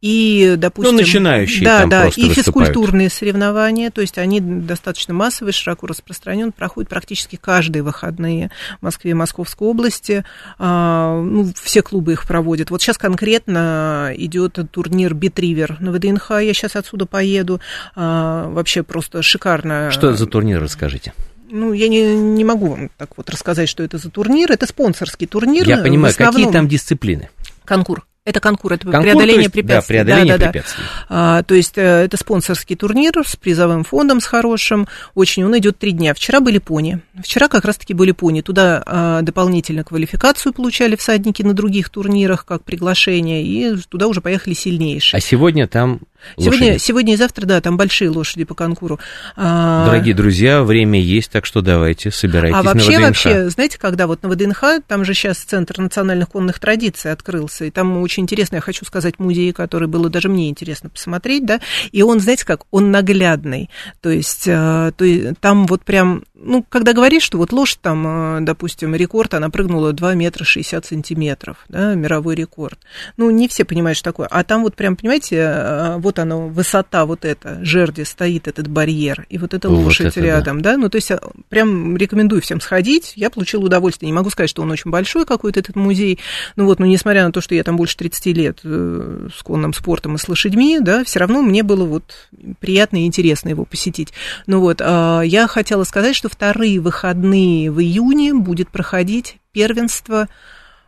[0.00, 0.94] и, допустим...
[0.94, 5.88] Ну, начинающие да, там да, просто и физкультурные соревнования, то есть они достаточно массовые, широко
[5.88, 10.24] распространены, проходят практически каждые выходные в Москве и Московской области.
[10.58, 12.70] А, ну, все клубы их проводят.
[12.70, 17.60] Вот сейчас конкретно идет турнир Битривер на ВДНХ, я сейчас отсюда поеду.
[17.96, 19.90] А, вообще просто шикарно.
[19.90, 21.12] Что это за турнир, расскажите?
[21.50, 24.52] Ну, я не, не могу вам так вот рассказать, что это за турнир.
[24.52, 25.66] Это спонсорский турнир.
[25.66, 26.34] Я понимаю, основном...
[26.34, 27.30] какие там дисциплины?
[27.64, 28.06] Конкур.
[28.28, 29.96] Это конкур, это конкур, преодоление есть, препятствий.
[29.96, 30.84] Да, преодоление да, да, препятствий.
[30.84, 31.38] Да.
[31.38, 34.86] А, то есть э, это спонсорский турнир с призовым фондом, с хорошим.
[35.14, 36.12] Очень он идет три дня.
[36.12, 37.00] Вчера были пони.
[37.22, 38.42] Вчера как раз-таки были пони.
[38.42, 44.52] Туда а, дополнительно квалификацию получали всадники на других турнирах, как приглашение, и туда уже поехали
[44.52, 45.16] сильнейшие.
[45.16, 46.00] А сегодня там
[46.36, 48.98] Сегодня, сегодня и завтра, да, там большие лошади по конкуру.
[49.36, 53.06] А, Дорогие друзья, время есть, так что давайте, собирайтесь а вообще, на ВДНХ.
[53.06, 57.70] вообще, знаете, когда вот на ВДНХ, там же сейчас Центр национальных конных традиций открылся, и
[57.70, 61.60] там очень интересно, я хочу сказать, музей, который было даже мне интересно посмотреть, да,
[61.92, 66.64] и он, знаете как, он наглядный, то есть, э, то есть там вот прям, ну,
[66.68, 71.58] когда говоришь, что вот лошадь там, э, допустим, рекорд, она прыгнула 2 метра 60 сантиметров,
[71.68, 72.78] да, мировой рекорд,
[73.16, 77.06] ну, не все понимают, что такое, а там вот прям, понимаете, э, вот оно, высота
[77.06, 80.72] вот эта, жерди, стоит этот барьер, и вот эта лошадь вот это рядом, да.
[80.72, 81.10] да, ну, то есть
[81.48, 85.60] прям рекомендую всем сходить, я получила удовольствие, не могу сказать, что он очень большой какой-то
[85.60, 86.18] этот музей,
[86.56, 89.72] ну вот, но несмотря на то, что я там больше 30 лет э, с конным
[89.72, 92.28] спортом и с лошадьми, да, все равно мне было вот
[92.60, 94.12] приятно и интересно его посетить.
[94.46, 100.28] Ну вот, а, я хотела сказать, что вторые выходные в июне будет проходить первенство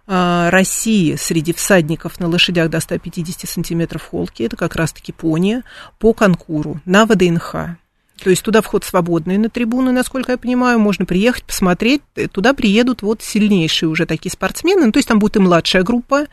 [0.07, 5.63] России среди всадников на лошадях до 150 сантиметров холки, это как раз-таки пони,
[6.01, 7.77] по конкуру на ВДНХ.
[8.23, 12.03] То есть туда вход свободный на трибуны, насколько я понимаю, можно приехать, посмотреть.
[12.33, 14.87] Туда приедут вот сильнейшие уже такие спортсмены.
[14.87, 16.27] Ну, то есть там будет и младшая группа,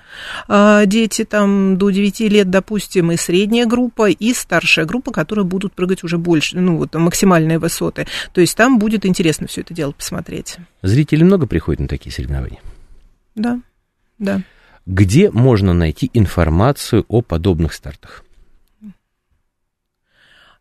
[0.48, 5.74] а, дети там до 9 лет, допустим, и средняя группа, и старшая группа, которые будут
[5.74, 8.08] прыгать уже больше, ну, вот максимальные высоты.
[8.34, 10.58] То есть там будет интересно все это дело посмотреть.
[10.82, 12.60] Зрителей много приходят на такие соревнования?
[13.36, 13.60] Да,
[14.20, 14.42] да.
[14.86, 18.24] Где можно найти информацию о подобных стартах?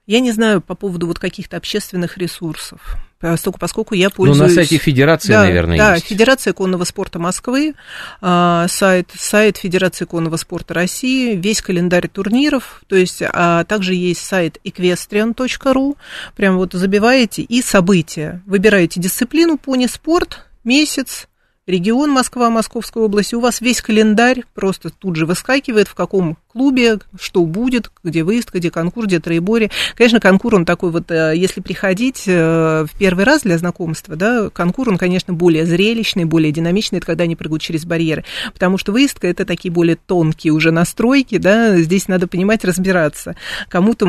[0.07, 4.39] Я не знаю по поводу вот каких-то общественных ресурсов, поскольку, поскольку я пользуюсь...
[4.39, 6.05] Ну, на сайте Федерации, да, наверное, да, есть.
[6.05, 7.75] Да, Федерация конного спорта Москвы,
[8.21, 14.25] а, сайт, сайт Федерации конного спорта России, весь календарь турниров, то есть, а также есть
[14.25, 15.97] сайт equestrian.ru,
[16.37, 21.27] прям вот забиваете и события, выбираете дисциплину пони спорт, месяц,
[21.67, 26.99] регион Москва, Московская область, у вас весь календарь просто тут же выскакивает, в каком клубе,
[27.21, 29.71] что будет, где выезд, где конкурс, где троеборье.
[29.97, 34.49] Конечно, конкур, он такой вот, э, если приходить э, в первый раз для знакомства, да,
[34.51, 38.93] конкур, он, конечно, более зрелищный, более динамичный, это когда они прыгают через барьеры, потому что
[38.93, 43.37] выездка, это такие более тонкие уже настройки, да, здесь надо понимать, разбираться.
[43.69, 44.07] Кому-то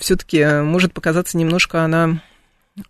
[0.00, 2.20] все-таки может показаться немножко она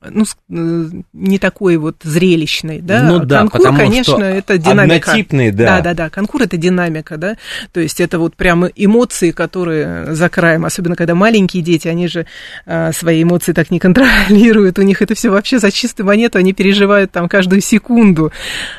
[0.01, 3.03] ну, э, не такой вот зрелищный, да.
[3.03, 5.11] Ну да, конкур, потому конечно, что это динамика.
[5.12, 5.66] Однотипный, да.
[5.66, 6.11] Да, да, да.
[6.11, 7.36] Конкур это динамика, да.
[7.72, 12.26] То есть это вот прямо эмоции, которые за краем, особенно когда маленькие дети, они же
[12.66, 16.53] а, свои эмоции так не контролируют, у них это все вообще за чистую монету, они
[16.53, 18.32] переживают там каждую секунду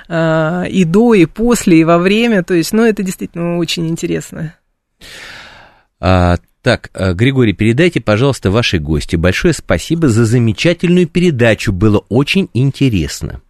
[0.08, 2.44] а, и до, и после, и во время.
[2.44, 4.56] То есть, ну, это действительно очень интересно.
[6.62, 11.72] Так, э, Григорий, передайте, пожалуйста, вашей гости большое спасибо за замечательную передачу.
[11.72, 13.42] Было очень интересно.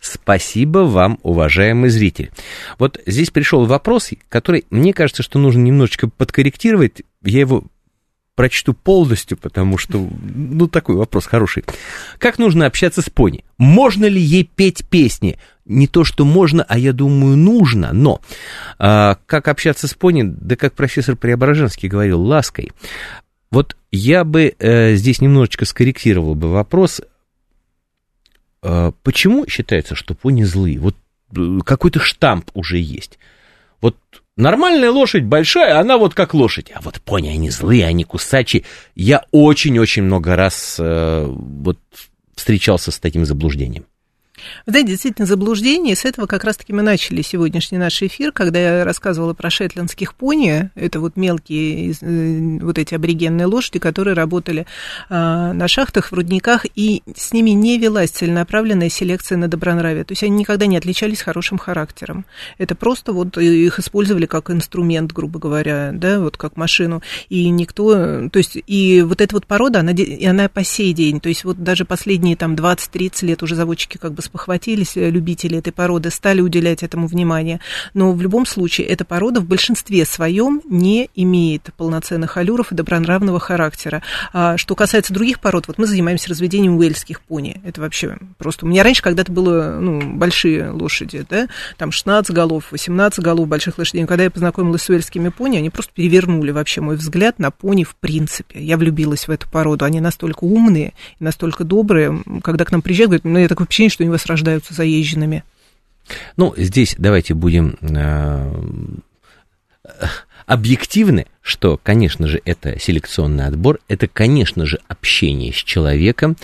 [0.00, 2.30] Спасибо вам, уважаемый зритель.
[2.78, 7.02] Вот здесь пришел вопрос, который, мне кажется, что нужно немножечко подкорректировать.
[7.24, 7.64] Я его
[8.36, 11.64] прочту полностью, потому что, ну, такой вопрос хороший.
[12.18, 13.44] Как нужно общаться с пони?
[13.58, 15.38] Можно ли ей петь песни?
[15.64, 18.20] Не то, что можно, а я думаю, нужно, но
[18.78, 22.70] а, как общаться с пони, да как профессор Преображенский говорил, лаской.
[23.50, 27.00] Вот я бы э, здесь немножечко скорректировал бы вопрос,
[28.62, 30.78] э, почему считается, что пони злые?
[30.78, 30.94] Вот
[31.34, 33.18] э, какой-то штамп уже есть.
[33.80, 33.96] Вот
[34.36, 36.70] Нормальная лошадь большая, она вот как лошадь.
[36.74, 38.64] А вот пони, они злые, они кусачие.
[38.94, 41.78] Я очень-очень много раз э, вот
[42.34, 43.86] встречался с таким заблуждением.
[44.66, 45.96] Да, действительно, заблуждение.
[45.96, 50.70] с этого как раз-таки мы начали сегодняшний наш эфир, когда я рассказывала про шетландских пони.
[50.74, 54.66] Это вот мелкие э, вот эти аборигенные лошади, которые работали
[55.08, 60.04] а, на шахтах, в рудниках, и с ними не велась целенаправленная селекция на добронравие.
[60.04, 62.26] То есть они никогда не отличались хорошим характером.
[62.58, 67.02] Это просто вот их использовали как инструмент, грубо говоря, да, вот как машину.
[67.28, 69.92] И никто, то есть и вот эта вот порода, она,
[70.26, 74.12] она по сей день, то есть вот даже последние там 20-30 лет уже заводчики как
[74.12, 77.58] бы спохватились э, любители этой породы, стали уделять этому внимание.
[77.94, 83.40] Но в любом случае эта порода в большинстве своем не имеет полноценных аллюров и добронравного
[83.40, 84.02] характера.
[84.34, 87.62] А что касается других пород, вот мы занимаемся разведением уэльских пони.
[87.64, 88.66] Это вообще просто...
[88.66, 93.78] У меня раньше когда-то было ну, большие лошади, да, там 16 голов, 18 голов больших
[93.78, 94.02] лошадей.
[94.02, 97.84] Но когда я познакомилась с уэльскими пони, они просто перевернули вообще мой взгляд на пони
[97.84, 98.60] в принципе.
[98.60, 99.86] Я влюбилась в эту породу.
[99.86, 102.22] Они настолько умные настолько добрые.
[102.42, 105.44] Когда к нам приезжают, говорят, ну, я такое впечатление, что у вас рождаются заезженными.
[106.36, 108.52] Ну, здесь давайте будем э,
[110.46, 116.36] объективны, что, конечно же, это селекционный отбор, это, конечно же, общение с человеком.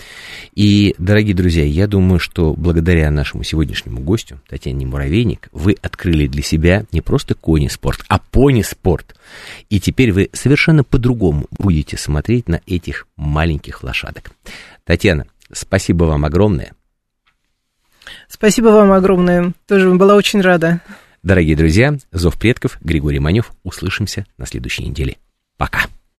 [0.53, 6.43] И, дорогие друзья, я думаю, что благодаря нашему сегодняшнему гостю, Татьяне Муравейник, вы открыли для
[6.43, 9.15] себя не просто кони-спорт, а пони-спорт.
[9.69, 14.31] И теперь вы совершенно по-другому будете смотреть на этих маленьких лошадок.
[14.85, 16.73] Татьяна, спасибо вам огромное.
[18.33, 19.53] Спасибо вам огромное.
[19.67, 20.81] Тоже была очень рада.
[21.21, 23.51] Дорогие друзья, Зов предков, Григорий Манев.
[23.61, 25.17] Услышимся на следующей неделе.
[25.55, 25.81] Пока.